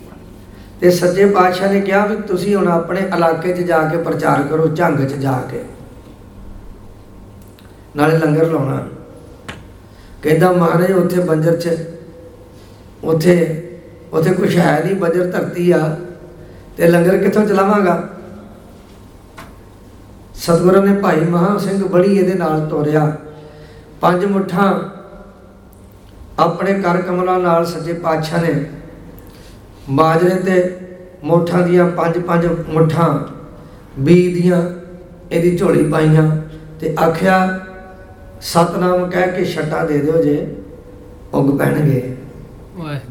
[0.80, 4.68] ਤੇ ਸੱਜੇ ਪਾਤਸ਼ਾਹ ਨੇ ਕਿਹਾ ਵੀ ਤੁਸੀਂ ਹੁਣ ਆਪਣੇ ਇਲਾਕੇ 'ਚ ਜਾ ਕੇ ਪ੍ਰਚਾਰ ਕਰੋ,
[4.68, 5.62] ਝੰਗ 'ਚ ਜਾ ਕੇ।
[7.96, 8.88] ਨਾਲੇ ਲੰਗਰ ਲਾਉਣਾ।
[10.22, 11.78] ਕਹਿੰਦਾ ਮਹਾਰਾਜ, ਉੱਥੇ ਬੰਜਰ 'ਚ,
[13.04, 13.62] ਉੱਥੇ
[14.16, 15.96] ਉੱਥੇ ਕੁਛ ਹੈ ਨਹੀਂ, ਬਜਰ ਧਰਤੀ ਆ।
[16.76, 18.08] ਤੇ ਲੰਗਰ ਕਿੱਥੋਂ ਚਲਾਵਾਂਗਾ?
[20.34, 23.16] ਸਤਿਗੁਰੂ ਨੇ ਭਾਈ ਮਹਾ ਸਿੰਘ ਬੜੀ ਇਹਦੇ ਨਾਲ ਤੋਰਿਆ।
[24.00, 24.72] ਪੰਜ ਮੁੱਠਾਂ
[26.38, 28.64] ਆਪਣੇ ਕਰ ਕਮਲਾਂ ਨਾਲ ਸੱਜੇ ਪਾਤਸ਼ਾਹ ਨੇ
[29.90, 30.78] ਬਾਜਰੇ ਤੇ
[31.24, 33.08] ਮੋਠਾਂ ਦੀਆਂ ਪੰਜ ਪੰਜ ਮੁੱਠਾਂ
[33.98, 34.62] ਬੀ ਦੀਆਂ
[35.32, 36.30] ਇਹਦੀ ਝੋਲੀ ਪਾਈਆਂ
[36.80, 37.60] ਤੇ ਆਖਿਆ,
[38.40, 40.46] ਸਤਨਾਮ ਕਹਿ ਕੇ ਛੱਟਾ ਦੇ ਦਿਓ ਜੇ
[41.34, 42.16] ਉਗ ਪੈਣਗੇ।
[42.76, 43.05] ਵਾਹਿਗੁਰੂ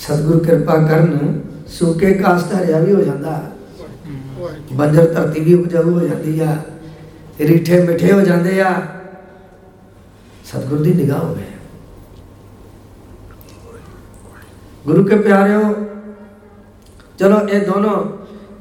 [0.00, 3.40] ਸਤਿਗੁਰ ਕਿਰਪਾ ਕਰਨ ਸੂਕੇ ਕਾਸਤ ਧਾਰਿਆ ਵੀ ਹੋ ਜਾਂਦਾ।
[4.72, 6.56] ਬੰਜਰ ਧਰਤੀ ਵੀ ਉਪਜਾਊ ਹੋ ਜਾਂਦੀ ਆ,
[7.40, 8.72] ਰੀਠੇ ਮਿੱਠੇ ਹੋ ਜਾਂਦੇ ਆ।
[10.44, 11.42] ਸਤਿਗੁਰ ਦੀ ਨਿਗਾਹ ਹੋਵੇ।
[14.86, 15.74] ਗੁਰੂ ਕੇ ਪਿਆਰਿਓ,
[17.18, 18.04] ਚਲੋ ਇਹ ਦੋਨੋਂ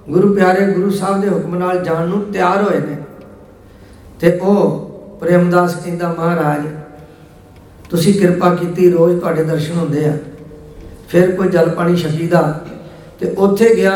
[0.10, 2.98] ਗੁਰੂ ਪਿਆਰੇ ਗੁਰੂ ਸਾਹਿਬ ਦੇ ਹੁਕਮ ਨਾਲ ਜਾਣ ਨੂੰ ਤਿਆਰ ਹੋਏ ਨੇ।
[4.20, 6.66] ਤੇ ਉਹ ਪ੍ਰੇਮਦਾਸ ਕਹਿੰਦਾ, ਮਹਾਰਾਜ,
[7.90, 10.18] ਤੁਸੀਂ ਕਿਰਪਾ ਕੀਤੀ ਰੋਜ਼ ਤੁਹਾਡੇ ਦਰਸ਼ਨ ਹੁੰਦੇ ਆ।
[11.10, 12.42] ਫਿਰ ਕੋਈ ਜਲ ਪਾਣੀ ਛਕੀਦਾ
[13.20, 13.94] ਤੇ ਉੱਥੇ ਗਿਆ,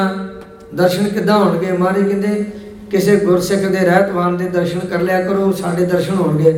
[0.76, 1.72] ਦਰਸ਼ਨ ਕਿੱਦਾਂ ਹੋਣਗੇ?
[1.72, 2.46] ਮਹਾਰਾਜ ਕਹਿੰਦੇ,
[2.92, 6.52] ਕਿਸੇ ਗੁਰਸਿੱਖ ਦੇ ਰਹਿਤਵਾਨ ਦੇ ਦਰਸ਼ਨ ਕਰ ਲਿਆ ਕਰੋ, ਸਾਡੇ ਦਰਸ਼ਨ ਹੋਣਗੇ।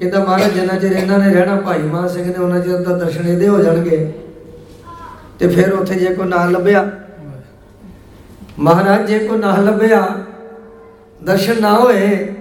[0.00, 3.28] ਕਹਿੰਦਾ, ਮਹਾਰਾਜ, ਜਿੰਨਾ ਚਿਰ ਇਹਨਾਂ ਨੇ ਰਹਿਣਾ, ਭਾਈ ਮਾਨ ਸਿੰਘ ਨੇ ਉਹਨਾਂ ਚਿਰ ਤਾਂ ਦਰਸ਼ਨ
[3.28, 4.12] ਇਹਦੇ ਹੋ ਜਾਣਗੇ।
[5.38, 6.90] ਤੇ ਫਿਰ ਉੱਥੇ ਜੇ ਕੋਈ ਨਾ ਲੱਭਿਆ,
[8.58, 10.06] ਮਹਾਰਾਜ, ਜੇ ਕੋਈ ਨਾ ਲੱਭਿਆ,
[11.24, 12.34] ਦਰਸ਼ਨ ਨਾ ਹੋਏ,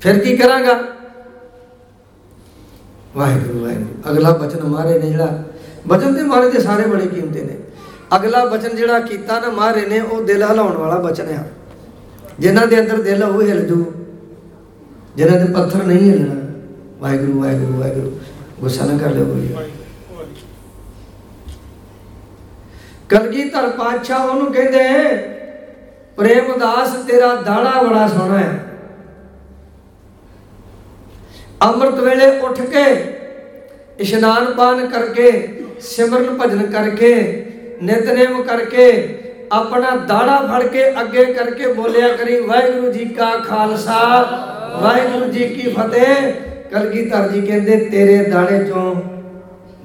[0.00, 0.82] ਫਿਰ ਕੀ ਕਰਾਂਗਾ?
[3.16, 5.42] ਵਾਹਿਗੁਰੂ ਵਾਹਿਗੁਰੂ। ਅਗਲਾ ਬਚਨ ਮਾਰੇ ਨੇ ਜਿਹੜਾ
[5.86, 7.56] ਬਚਨ ਤੇ ਮਾਰੇ ਦੇ ਸਾਰੇ ਬੜੇ ਕੀਮਤੇ ਨੇ।
[8.16, 11.44] ਅਗਲਾ ਬਚਨ ਜਿਹੜਾ ਕੀਤਾ ਨਾ ਮਾਰੇ ਨੇ, ਉਹ ਦਿਲ ਹਿਲਾਉਣ ਵਾਲਾ ਬਚਨ ਆ।
[12.40, 13.92] ਜਿਨ੍ਹਾਂ ਦੇ ਅੰਦਰ ਦਿਲ ਆ, ਉਹ ਹਿਲ ਜੂ
[15.16, 16.34] ਜਿਨ੍ਹਾਂ ਦੇ ਪੱਥਰ ਨਹੀਂ ਹਿਲਣਾ,
[17.00, 18.18] ਵਾਹਿਗੁਰੂ ਵਾਹਿਗੁਰੂ ਵਾਹਿਗੁਰੂ,
[18.60, 19.48] ਗੁੱਸਾ ਨਾ ਕਰ ਲਿਓ ਕੋਈ।
[23.08, 24.82] ਕਲਗੀਧਰ ਪਾਤਸ਼ਾਹ ਉਹਨੂੰ ਕਹਿੰਦੇ
[26.16, 28.64] ਪ੍ਰੇਮਦਾਸ ਤੇਰਾ ਦਾੜਾ ਬੜਾ ਸੋਹਣਾ ਹੈ।
[31.62, 32.84] ਅੰਮ੍ਰਿਤ ਵੇਲੇ ਉੱਠ ਕੇ
[33.98, 35.30] ਇਸ਼ਨਾਨ ਪਾਨ ਕਰਕੇ
[35.82, 37.14] ਸਿਮਰਨ ਭਜਨ ਕਰਕੇ
[37.82, 38.84] ਨਿਤਨੇਮ ਕਰਕੇ
[39.52, 43.98] ਆਪਣਾ ਦਾੜਾ ਫੜ ਕੇ ਅੱਗੇ ਕਰਕੇ ਬੋਲਿਆ ਕਰੀ ਵਾਹਿਗੁਰੂ ਜੀ ਕਾ ਖਾਲਸਾ
[44.82, 46.32] ਵਾਹਿਗੁਰੂ ਜੀ ਕੀ ਫਤਿਹ।
[46.70, 48.94] ਕਲਗੀਧਰ ਜੀ ਕਹਿੰਦੇ ਤੇਰੇ ਦਾੜੇ ਚੋਂ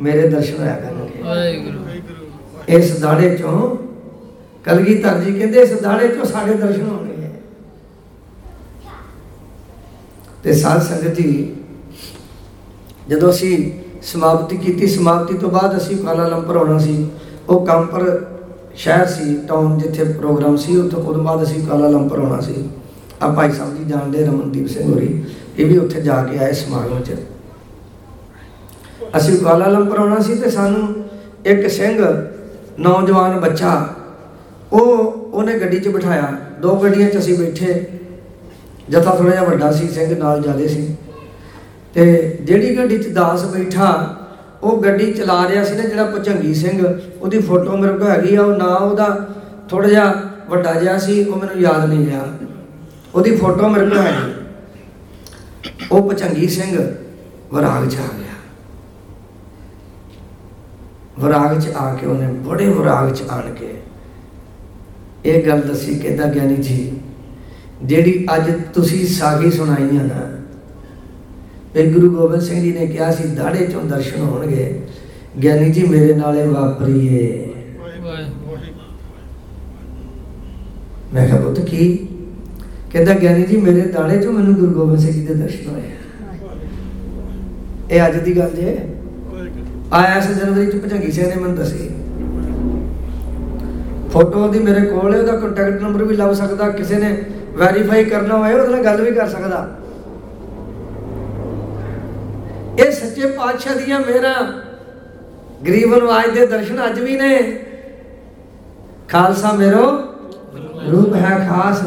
[0.02, 1.80] ਮੇਰੇ ਦਰਸ਼ਨ ਹੋਇਆ ਕਰਨਗੇ। ਵਾਹਿਗੁਰੂ।
[2.68, 3.76] ਇਸ ਦਾੜੇ ਚੋਂ
[4.66, 7.30] ਕਲਗੀਧਰ ਜੀ ਕਹਿੰਦੇ ਇਸ ਦਾੜੇ ਚੋਂ ਸਾਡੇ ਦਰਸ਼ਨ ਹੋਣਗੇ।
[10.44, 11.56] ਤੇ ਸਾਧ ਸੰਗਤ ਜੀ
[13.10, 13.72] ਜਦੋਂ ਅਸੀਂ
[14.08, 17.10] ਸਮਾਪਤੀ ਕੀਤੀ। ਸਮਾਪਤੀ ਤੋਂ ਬਾਅਦ ਅਸੀਂ ਕੁਆਲਾ ਲੰਪਰ ਆਉਣਾ ਸੀ।
[17.50, 18.26] ਉਹ ਕੰਪਰ
[18.76, 22.70] ਸ਼ਹਿਰ ਸੀ ਟਾਊਨ ਜਿੱਥੇ ਪ੍ਰੋਗਰਾਮ ਸੀ, ਉੱਥੋਂ ਤੋਂ ਬਾਅਦ ਅਸੀਂ ਕੁਆਲਾ ਲੰਪਰ ਆਉਣਾ ਸੀ।
[23.22, 25.24] ਆ ਭਾਈ ਸਾਹਿਬ ਜੀ ਜਾਣਦੇ, ਰਮਨਦੀਪ ਸਿੰਘ ਹੋਰੀ,
[25.58, 27.16] ਇਹ ਵੀ ਉੱਥੇ ਜਾ ਕੇ ਆਏ ਸਮਾਗਮ 'ਚ।
[29.18, 30.88] ਅਸੀਂ ਕੁਆਲਾ ਲੰਪਰ ਆਉਣਾ ਸੀ ਤੇ ਸਾਨੂੰ
[31.46, 32.00] ਇੱਕ ਸਿੰਘ,
[32.80, 33.88] ਨੌਜਵਾਨ ਬੱਚਾ,
[34.74, 34.88] ਉਹ
[35.34, 36.32] ਉਹਨੇ ਗੱਡੀ 'ਚ ਬਿਠਾਇਆ।
[36.62, 37.86] ਦੋ ਗੱਡੀਆਂ 'ਚ ਅਸੀਂ ਬੈਠੇ।
[38.90, 40.96] ਜਥਾ ਥੋੜਾ ਜਿਹਾ ਵੱਡਾ ਸੀ, ਸਿੰਘ ਨਾਲ ਜਾਦੇ ਸੀ।
[41.98, 43.86] ਤੇ ਜਿਹੜੀ ਗੱਡੀ 'ਚ ਦਾਸ ਬੈਠਾ,
[44.64, 46.84] ਉਹ ਗੱਡੀ ਚਲਾ ਰਿਹਾ ਸੀ ਨਾ ਜਿਹੜਾ ਭੁਜੰਗੀ ਸਿੰਘ,
[47.22, 49.08] ਉਹਦੀ ਫੋਟੋ ਮੇਰੇ ਕੋਲ ਹੈਗੀ ਆ, ਉਹ ਨਾ ਉਹਦਾ
[49.70, 50.14] ਥੋੜਾ ਜਿਹਾ
[50.50, 52.28] ਵੱਡਾ ਜਿਹਾ ਸੀ, ਉਹ ਮੈਨੂੰ ਯਾਦ ਨਹੀਂ ਰਿਹਾ।
[53.16, 54.34] ਉਹਦੀ ਫੋਟੋ ਮੇਰੇ ਕੋਲ ਹੈਗੀ।
[55.92, 56.78] ਉਹ ਭੁਜੰਗੀ ਸਿੰਘ
[57.54, 58.36] ਵਰਾਗ ਚ ਆ ਗਿਆ।
[61.20, 63.74] ਵਿਰਾਗ ਚ ਆ ਕੇ ਉਹਨੇ ਬੜੇ ਵਿਰਾਗ ਚ ਆਣ ਕੇ
[65.26, 67.02] ਇਹ ਗੱਲ ਦੱਸੀ ਕਹਿੰਦਾ ਗਿਆਨੀ ਜੀ,
[67.84, 70.37] ਜਿਹੜੀ ਅੱਜ ਤੁਸੀਂ ਸਾਗੀ ਸੁਣਾਈ ਆ ਨਾ
[71.76, 74.82] ਇਹ ਗੁਰੂ ਗੋਬਿੰਦ ਸਿੰਘ ਜੀ ਨੇ ਕਿਹਾ ਸੀ, ਦਾੜੇ ਚੋਂ ਦਰਸ਼ਨ ਹੋਣਗੇ।
[75.44, 77.50] ਗਿਆਨੀ ਜੀ, ਮੇਰੇ ਨਾਲੇ ਵਾਪਰੀਏ।
[81.14, 82.08] ਮੈਂ ਕਿਹਾ, ਪੁੱਤ ਕੀ?
[82.94, 85.82] ਕਹਿੰਦਾ, ਗਿਆਨੀ ਜੀ, ਮੇਰੇ ਦਾੜੇ ਚੋਂ ਮੈਨੂੰ ਗੁਰੂ ਗੋਬਿੰਦ ਸਿੰਘ ਜੀ ਦੇ ਦਰਸ਼ਨ ਹੋਏ
[87.92, 88.78] ਇਹ ਅੱਜ ਦੀ ਗੱਲ ਜੇ।
[89.94, 91.90] ਆਇਆ ਸੀ ਜਨਵਰੀ ਚ, ਭਜੰਗੀ ਸਿੰਘ ਨੇ ਮੈਨੂੰ ਦੱਸੀ।
[94.12, 97.24] ਫੋਟੋ ਉਹਦੀ ਮੇਰੇ ਕੋਲ ਹੈ, ਉਹਦਾ ਕੰਟੈਕਟ ਨੰਬਰ ਵੀ ਲੱਭ ਸਕਦਾ। ਕਿਸੇ ਨੇ
[97.58, 99.80] ਵੈਰੀਫਾਈ ਕਰਨਾ ਹੋਏ, ਉਹਦੇ ਨਾਲ ਗੱਲ ਵੀ ਕਰ ਸਕਦਾ।
[102.80, 104.34] ਇਹ ਸੱਚੇ ਪਾਤਸ਼ਾਹ ਦੀਆਂ ਮੇਰਾ
[105.68, 107.38] ਗਰੀਬ ਨਵਾਜ ਦੇ ਦਰਸ਼ਨ ਅੱਜ ਵੀ ਨੇ।
[109.10, 109.86] ਖਾਲਸਾ ਮੇਰੋ
[110.92, 111.82] ਰੂਪ ਹੈ ਖਾਸ।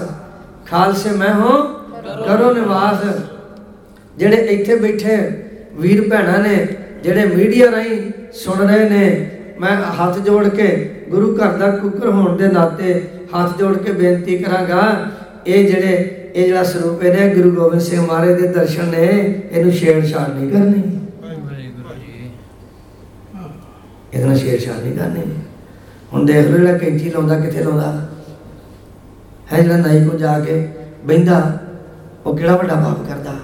[0.66, 1.58] ਖਾਲਸੇ ਮੈਂ ਹਾਂ,
[2.26, 3.04] ਕਰੋ ਨਿਵਾਸ।
[4.18, 5.16] ਜਿਹੜੇ ਇੱਥੇ ਬੈਠੇ
[5.74, 6.66] ਵੀਰ ਭੈਣਾਂ ਨੇ,
[7.02, 8.00] ਜਿਹੜੇ ਮੀਡੀਆ ਰਾਹੀਂ
[8.34, 9.30] ਸੁਣ ਰਹੇ ਨੇ,
[9.60, 10.66] ਮੈਂ ਹੱਥ ਜੋੜ ਕੇ
[11.10, 13.00] ਗੁਰੂ ਘਰ ਦਾ ਕੁੱਕਰ ਹੋਣ ਦੇ ਨਾਤੇ
[13.34, 14.82] ਹੱਥ ਜੋੜ ਕੇ ਬੇਨਤੀ ਕਰਾਂਗਾ,
[15.46, 19.06] ਇਹ ਜਿਹੜੇ ਇਹ ਜਿਹੜਾ ਸਰੂਪ ਇਹਨੇ ਗੁਰੂ ਗੋਬਿੰਦ ਸਿੰਘ ਮਹਾਰਾਜ ਦੇ ਦਰਸ਼ਨ ਨੇ,
[19.50, 20.82] ਇਹਨੂੰ ਛੇੜਛਾੜ ਨਹੀਂ ਕਰਨੀ।
[24.14, 25.22] ਇਹਦੇ ਨਾਲ ਛੇੜਛਾੜ ਨਹੀਂ ਕਰਨੀ।
[26.12, 28.06] ਹੁਣ ਦੇਖ ਲਓ ਜਿਹੜਾ ਕੈਂਚੀ ਲਾਉਂਦਾ, ਕਿੱਥੇ ਲਾਉਂਦਾ?
[29.52, 30.66] ਹੈ ਜਿਹੜਾ ਨਾਈ ਕੋ ਜਾ ਕੇ
[31.04, 31.58] ਬਹਿੰਦਾ,
[32.26, 33.34] ਉਹ ਕਿਹੜਾ ਵੱਡਾ ਪਾਪ ਕਰਦਾ?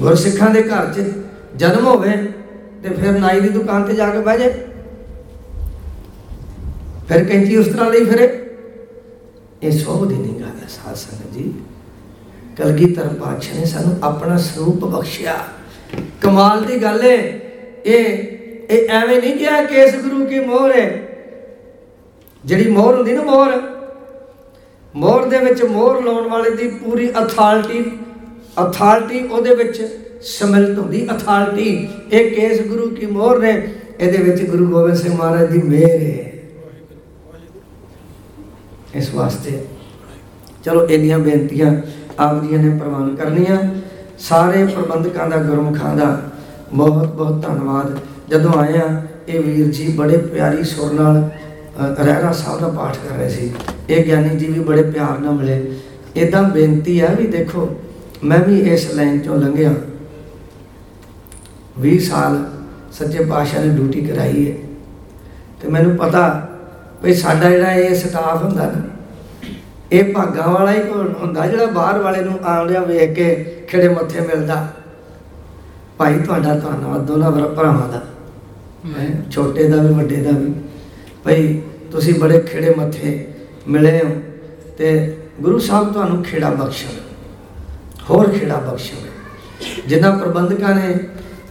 [0.00, 1.10] ਗੁਰਸਿੱਖਾਂ ਦੇ ਘਰ 'ਚ
[1.56, 2.16] ਜਨਮ ਹੋਵੇ
[2.82, 4.66] ਤੇ ਫਿਰ ਨਾਈ ਦੀ ਦੁਕਾਨ ਤੇ ਜਾ ਕੇ ਬਹਿ ਜਾਏ
[7.08, 8.26] ਫਿਰ ਕੈਂਚੀ ਉਸ ਤਰ੍ਹਾਂ ਲਈ ਫਿਰੇ।
[9.62, 11.52] ਇਹ ਸੋਭ ਦੀ ਨਹੀਂ ਗੱਲ ਹੈ ਸਾਧ ਸੰਗਤ ਜੀ।
[12.58, 15.36] ਕਲਗੀਧਰ ਪਾਤਸ਼ਾਹ ਨੇ ਸਾਨੂੰ ਆਪਣਾ ਸਰੂਪ ਬਖਸ਼ਿਆ।
[16.20, 17.16] ਕਮਾਲ ਦੀ ਗੱਲ ਹੈ
[17.86, 18.06] ਇਹ
[18.70, 20.86] ਇਹ ਐਵੇਂ ਨਹੀਂ ਕਿਹਾ ਕੇਸ ਗੁਰੂ ਕੀ ਮੋਹਰ ਹੈ
[22.44, 23.60] ਜਿਹੜੀ ਮੋਹਰ ਹੁੰਦੀ ਨਾ ਮੋਹਰ
[24.94, 27.84] ਮੋਹਰ ਦੇ ਵਿੱਚ ਮੋਹਰ ਲਾਉਣ ਵਾਲੇ ਦੀ ਪੂਰੀ ਅਥਾਰਟੀ
[28.62, 29.82] ਅਥਾਰਟੀ ਉਹਦੇ ਵਿੱਚ
[30.22, 33.50] ਸਮਿਲਿਤ ਹੁੰਦੀ। ਅਥਾਰਟੀ ਇਹ ਕੇਸ ਗੁਰੂ ਕੀ ਮੋਹਰ ਨੇ,
[34.00, 36.27] ਇਹਦੇ ਵਿੱਚ ਗੁਰੂ ਗੋਬਿੰਦ ਸਿੰਘ ਮਹਾਰਾਜ ਦੀ ਮਿਹਰ ਹੈ
[38.94, 39.64] ਇਸ ਵਾਸਤੇ।
[40.64, 41.74] ਚਲੋ, ਇੰਨੀਆਂ ਬੇਨਤੀਆਂ
[42.18, 43.74] ਆਪ ਜੀਆਂ ਨੇ ਪ੍ਰਵਾਨ ਕਰਨੀਆਂ।
[44.18, 46.22] ਸਾਰੇ ਪ੍ਰਬੰਧਕਾਂ ਦਾ, ਗੁਰਮੁਖਾਂ ਦਾ
[46.72, 47.98] ਬਹੁਤ ਬਹੁਤ ਧੰਨਵਾਦ।
[48.28, 51.30] ਜਦੋਂ ਆਏ ਆ, ਇਹ ਵੀਰ ਜੀ ਬੜੇ ਪਿਆਰੀ ਸੁਰ ਨਾਲ
[51.80, 53.50] ਰਹਿਰਾ ਸਾਹਿਬ ਦਾ ਪਾਠ ਕਰ ਰਹੇ ਸੀ।
[53.90, 55.72] ਇਹ ਗਿਆਨੀ ਜੀ ਵੀ ਬੜੇ ਪਿਆਰ ਨਾਲ ਮਿਲੇ।
[56.16, 57.68] ਇਦਾਂ ਬੇਨਤੀ ਹੈ ਵੀ ਦੇਖੋ,
[58.24, 59.74] ਮੈਂ ਵੀ ਇਸ ਲਾਈਨ ਚੋਂ ਲੰਘਿਆ।
[61.78, 62.44] 20 ਸਾਲ
[62.92, 64.56] ਸੱਚੇ ਪਾਤਸ਼ਾਹ ਨੇ ਡਿਊਟੀ ਕਰਾਈ ਹੈ
[65.62, 66.47] ਤੇ ਮੈਨੂੰ ਪਤਾ
[67.02, 68.82] ਵੀ ਸਾਡਾ ਜਿਹੜਾ ਇਹ ਸਟਾਫ ਹੁੰਦਾ ਨਾ
[69.92, 70.82] ਇਹ ਭਾਗਾਂ ਵਾਲਾ ਹੀ
[71.22, 74.68] ਹੁੰਦਾ ਜਿਹੜਾ ਬਾਹਰ ਵਾਲੇ ਨੂੰ ਆਉਂਦਿਆਂ ਵੇਖ ਕੇ ਖਿੜੇ ਮੱਥੇ ਮਿਲਦਾ।
[75.98, 78.02] ਭਾਈ ਤੁਹਾਡਾ ਧੰਨਵਾਦ ਦੋਨਾਂ ਭਰਾ- ਭਰਾਵਾਂ ਦਾ।
[79.30, 80.54] ਛੋਟੇ ਦਾ ਵੀ ਵੱਡੇ ਦਾ ਵੀ।
[81.24, 81.60] ਭਾਈ
[81.90, 83.28] ਤੁਸੀਂ ਬੜੇ ਖਿੜੇ ਮੱਥੇ
[83.68, 84.20] ਮਿਲੇ ਹੋ
[84.78, 86.88] ਤੇ ਗੁਰੂ ਸਾਹਿਬ ਤੁਹਾਨੂੰ ਖੇੜਾ ਬਖਸ਼ਣ।
[88.10, 88.96] ਹੋਰ ਖੇੜਾ ਬਖਸ਼ਣ।
[89.86, 90.94] ਜਿਨ੍ਹਾਂ ਪ੍ਰਬੰਧਕਾਂ ਨੇ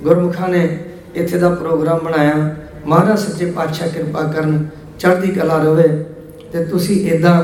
[0.03, 0.83] ਗੁਰਮੁਖਾਂ ਨੇ
[1.15, 2.55] ਇੱਥੇ ਦਾ ਪ੍ਰੋਗਰਾਮ ਬਣਾਇਆ
[2.85, 4.67] ਮਹਾਰਾਜ ਸੱਚੇ ਪਾਤਸ਼ਾਹ ਕਿਰਪਾ ਕਰਨ
[4.99, 6.05] ਚੜ੍ਹਦੀ ਕਲਾ ਰਹੇ
[6.53, 7.43] ਤੇ ਤੁਸੀਂ ਇਦਾਂ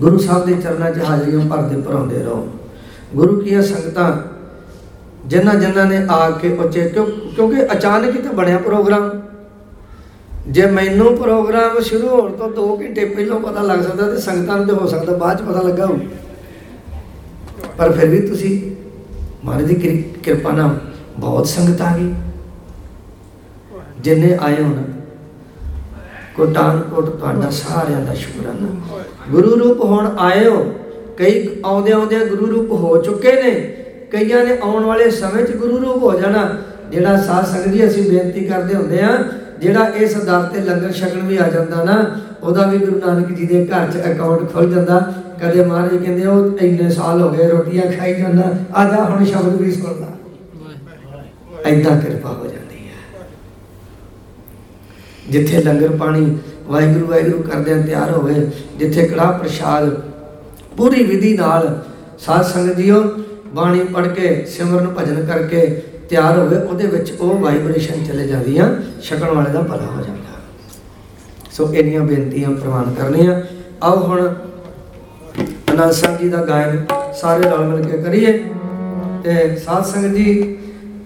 [0.00, 2.48] ਗੁਰੂ ਸਾਹਿਬ ਦੇ ਚਰਨਾਂ 'ਚ ਹਾਜ਼ਰੀਆਂ ਭਰਦੇ ਭਰਾਉਂਦੇ ਰਹੋ।
[3.14, 4.16] ਗੁਰੂ ਕੀਆਂ ਸੰਗਤਾਂ
[5.26, 9.22] ਜਿਨ੍ਹਾਂ ਜਿਨ੍ਹਾਂ ਨੇ ਆ ਕੇ ਉੱਚੇ ਕਿਉਂ, ਕਿਉਂਕਿ ਅਚਾਨਕ ਹੀ ਤਾਂ ਬਣਿਆ ਪ੍ਰੋਗਰਾਮ।
[10.48, 14.66] ਜੇ ਮੈਨੂੰ ਪ੍ਰੋਗਰਾਮ ਸ਼ੁਰੂ ਹੋਣ ਤੋਂ 2 ਘੰਟੇ ਪਹਿਲਾਂ ਪਤਾ ਲੱਗ ਸਕਦਾ ਤੇ ਸੰਗਤਾਂ ਨੂੰ
[14.66, 15.98] ਤੇ ਹੋ ਸਕਦਾ ਬਾਅਦ ਚ ਪਤਾ ਲੱਗਾ ਹੋਊ।
[17.78, 18.70] ਪਰ ਫਿਰ ਵੀ ਤੁਸੀਂ
[19.44, 20.78] ਮਹਾਰਾਜ ਦੀ ਕਿਰ- ਕਿਰਪਾ ਨਾਲ
[21.18, 22.14] ਬਹੁਤ ਸੰਗਤ ਆ ਗਈ।
[24.00, 24.82] ਜਿੰਨੇ ਆਏ ਹੋਣ
[26.36, 28.68] ਕੋਟਾਨ ਕੋਟ ਤੁਹਾਡਾ ਸਾਰਿਆਂ ਦਾ ਸ਼ੁਕਰਾਨਾ
[29.30, 30.64] ਗੁਰੂ ਰੂਪ ਹੁਣ ਆਏ ਹੋ
[31.18, 33.50] ਕਈ ਆਉਂਦੇ ਆਉਂਦੇ ਗੁਰੂ ਰੂਪ ਹੋ ਚੁੱਕੇ ਨੇ।
[34.12, 36.48] ਕਈਆਂ ਨੇ ਆਉਣ ਵਾਲੇ ਸਮੇਂ 'ਚ ਗੁਰੂ ਰੂਪ ਹੋ ਜਾਣਾ।
[36.90, 39.08] ਜਿਹੜਾ ਸਾਧ ਸੰਗਤ ਜੀ ਅਸੀਂ ਬੇਨਤੀ ਕਰਦੇ ਹੁੰਦੇ ਆ
[39.60, 41.94] ਜਿਹੜਾ ਇਸ ਦਰ ਤੇ ਲੰਗਰ ਛਕਣ ਵੀ ਆ ਜਾਂਦਾ ਨਾ
[42.42, 45.00] ਉਹਦਾ ਵੀ ਗੁਰੂ ਨਾਨਕ ਜੀ ਦੇ ਘਰ 'ਚ ਅਕਾਊਂਟ ਖੁੱਲ ਜਾਂਦਾ।
[45.40, 49.70] ਕਦੇ ਮਹਾਰਾਜ ਕਹਿੰਦੇ ਉਹ ਇੰਨੇ ਸਾਲ ਹੋ ਗਏ ਰੋਟੀਆਂ ਖਾਈ ਜਾਂਦਾ। ਆਦਾ ਹੁਣ ਸ਼ਬਦ ਵੀ
[49.72, 50.12] ਸੁਣਦਾ।
[51.64, 52.55] ਐਦਾਂ ਕਿਰਪਾ ਹੈ
[55.30, 56.36] ਜਿੱਥੇ ਲੰਗਰ ਪਾਣੀ
[56.68, 58.34] ਵਾਹਿਗੁਰੂ ਵਾਹਿਗੁਰੂ ਕਰਦਿਆਂ ਤਿਆਰ ਹੋਵੇ,
[58.78, 59.90] ਜਿੱਥੇ ਕੜਾਹ ਪ੍ਰਸ਼ਾਦ
[60.76, 61.84] ਪੂਰੀ ਵਿਧੀ ਨਾਲ
[62.18, 63.02] ਸਾਧ ਸੰਗਤ ਜੀਓ
[63.54, 65.66] ਬਾਣੀ ਪੜ੍ਹ ਕੇ, ਸਿਮਰਨ, ਭਜਨ ਕਰਕੇ
[66.10, 68.68] ਤਿਆਰ ਹੋਵੇ, ਉਹਦੇ ਵਿੱਚ ਉਹ ਵਾਈਬ੍ਰੇਸ਼ਨ ਚਲੇ ਜਾਂਦੀਆਂ,
[69.02, 70.40] ਛਕਣ ਵਾਲੇ ਦਾ ਭਲਾ ਹੋ ਜਾਂਦਾ।
[71.52, 73.40] ਸੋ ਇੰਨੀਆਂ ਬੇਨਤੀਆਂ ਪ੍ਰਵਾਨ ਕਰਨੀਆਂ।
[73.82, 74.28] ਆਓ ਹੁਣ
[75.72, 76.84] ਅਨੰਦ ਸਾਹਿਬ ਜੀ ਦਾ ਗਾਇਨ
[77.20, 78.32] ਸਾਰੇ ਰਲ ਮਿਲ ਕੇ ਕਰੀਏ।
[79.24, 80.42] ਤੇ ਸਾਧ ਸੰਗਤ ਜੀ,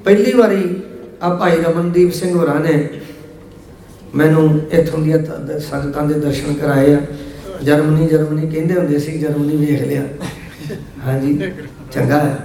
[0.04, 0.76] ਪਹਿਲੀ ਵਾਰੀ
[1.22, 2.88] ਆ ਭਾਈ ਰਮਨਦੀਪ ਸਿੰਘ ਹੋਰਾਂ ਨੇ
[4.14, 5.18] ਮੈਨੂੰ ਇੱਥੋਂ ਦੀਆਂ
[5.60, 7.00] ਸੰਗਤਾਂ ਦੇ ਦਰਸ਼ਨ ਕਰਾਏ ਆ।
[7.62, 10.02] ਜਰਮਨੀ ਜਰਮਨੀ ਕਹਿੰਦੇ ਹੁੰਦੇ ਸੀ, ਜਰਮਨੀ ਵੇਖ ਲਿਆ।
[11.06, 11.40] ਹਾਂਜੀ,
[11.92, 12.36] ਚੰਗਾ ਹੈ।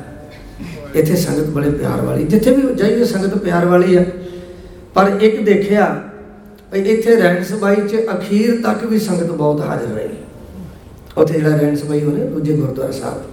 [0.96, 4.04] ਇੱਥੇ ਸੰਗਤ ਬੜੇ ਪਿਆਰ ਵਾਲੀ, ਜਿੱਥੇ ਵੀ ਜਾਈਏ ਸੰਗਤ ਪਿਆਰ ਵਾਲੀ ਆ।
[4.94, 6.04] ਪਰ ਇੱਕ ਦੇਖਿਆ
[6.72, 10.18] ਭਈ ਇੱਥੇ ਰਹਿਣ ਸਬਾਈ 'ਚ ਅਖੀਰ ਤੱਕ ਵੀ ਸੰਗਤ ਬਹੁਤ ਹਾਜ਼ਰ ਰਹੀ।
[11.18, 13.24] ਉੱਥੇ ਜਿਹੜਾ ਰਹਿਣ ਸਬਾਈ ਹੋਣੇ ਦੂਜੇ ਗੁਰਦੁਆਰਾ ਸਾਹਿਬ।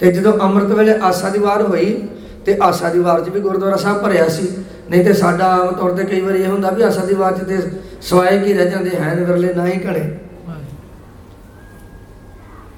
[0.00, 2.08] ਤੇ ਜਦੋਂ ਅੰਮ੍ਰਿਤ ਵੇਲੇ ਆਸਾ ਦੀ ਵਾਰ ਹੋਈ,
[2.46, 4.48] ਤੇ ਆਸਾ ਦੀ ਵਾਰ 'ਚ ਵੀ ਗੁਰਦੁਆਰਾ ਸਾਹਿਬ ਭਰਿਆ ਸੀ।
[4.92, 7.58] ਨਹੀਂ ਤੇ ਸਾਡਾ ਆਮ ਤੌਰ ਤੇ ਕਈ ਵਾਰੀ ਇਹ ਹੁੰਦਾ ਵੀ ਆਸਾ ਦੀ ਬਾਤ ਤੇ
[8.02, 10.00] ਸਵਾਏ ਕੀ ਰਹਿ ਜਾਂਦੇ ਹਨ ਵਿਰਲੇ, ਨਾ ਹੀ ਘੜੇ।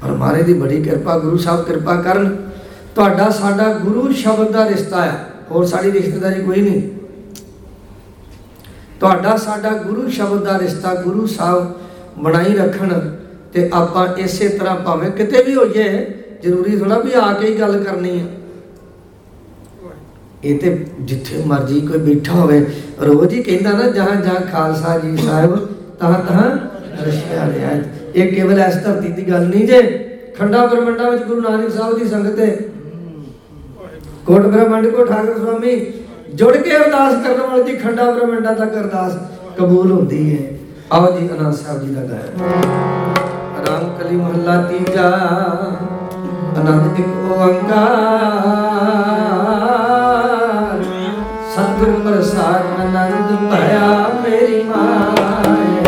[0.03, 2.37] ਪਰ ਮਾਰੇ ਦੀ ਬੜੀ ਕਿਰਪਾ, ਗੁਰੂ ਸਾਹਿਬ ਕਿਰਪਾ ਕਰਨ,
[2.95, 6.83] ਤੁਹਾਡਾ ਸਾਡਾ ਗੁਰੂ ਸ਼ਬਦ ਦਾ ਰਿਸ਼ਤਾ ਹੈ ਹੋਰ ਸਾਡੀ ਰਿਸ਼ਤੇਦਾਰੀ ਕੋਈ ਨਹੀਂ।
[9.01, 11.73] ਤੁਹਾਡਾ ਸਾਡਾ ਗੁਰੂ ਸ਼ਬਦ ਦਾ ਰਿਸ਼ਤਾ ਗੁਰੂ ਸਾਹਿਬ
[12.19, 12.99] ਬਣਾਈ ਰੱਖਣ
[13.53, 16.07] ਤੇ ਆਪਾਂ ਇਸੇ ਤਰ੍ਹਾਂ ਭਾਵੇਂ ਕਿਤੇ ਵੀ ਹੋਈਏ,
[16.43, 18.27] ਜ਼ਰੂਰੀ ਥੋੜਾ ਵੀ ਆ ਕੇ ਹੀ ਗੱਲ ਕਰਨੀ ਹੈ
[20.45, 22.65] ਇਹ ਤੇ ਜਿੱਥੇ ਮਰਜ਼ੀ ਕੋਈ ਬੈਠਾ ਹੋਵੇ।
[23.03, 25.57] ਰੋਜ਼ ਹੀ ਕਹਿੰਦਾ ਨਾ, ਜਹਾਂ ਜਹਾਂ ਖਾਲਸਾ ਜੀ ਸਾਹਿਬ,
[26.01, 26.51] ਤਹਾਂ ਤਹਾਂ
[27.07, 27.71] ਰਸ਼ਿਆ ਰਿਹਾ
[28.15, 29.83] ਇਹ ਕੇਵਲ ਇਸ ਧਰਤੀ ਦੀ ਗੱਲ ਨਹੀਂ ਜੇ,
[30.39, 32.57] ਖੰਡਾ ਬ੍ਰਹਮੰਡਾ ਵਿੱਚ ਗੁਰੂ ਨਾਨਕ ਸਾਹਿਬ ਦੀ ਸੰਗਤ ਹੈ।
[34.27, 35.75] ਕੋਟ ਬ੍ਰਹਮੰਡ ਕੋ ਠਾਕਰ ਸੁਆਮੀ,
[36.35, 39.13] ਜੁੜ ਕੇ ਅਰਦਾਸ ਕਰਨ ਵਾਲੇ ਦੀ ਖੰਡਾ ਬ੍ਰਹਮੰਡਾ ਤੱਕ ਅਰਦਾਸ
[39.59, 40.45] ਕਬੂਲ ਹੁੰਦੀ ਹੈ।
[40.93, 42.29] ਆਓ ਜੀ, ਅਨੰਦ ਸਾਹਿਬ ਜੀ ਦਾ ਗਾਇਆ।
[43.67, 45.09] ਰਾਮ ਕਲੀ ਮਹੱਲਾ ਤੀਜਾ
[46.57, 47.93] ਆਨੰਦ ਇੱਕ ਓੰਕਾਰ।
[51.55, 53.89] ਸਤਿਗੁਰ ਪ੍ਰਸਾਦ ਆਨੰਦ ਭਇਆ
[54.23, 55.83] ਮੇਰੀ ਮਾਏ।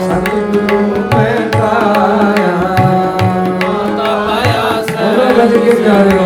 [0.00, 0.80] ਸਤਿਗੁਰੂ
[1.14, 2.56] ਮੈਂ ਪਾਇਆ।
[3.62, 4.62] ਮਾਤਾ ਪਾਇਆ
[5.06, 6.18] ਉਹਨਾਂ ਗੱਜ ਕੇ ਪਿਆਰੇ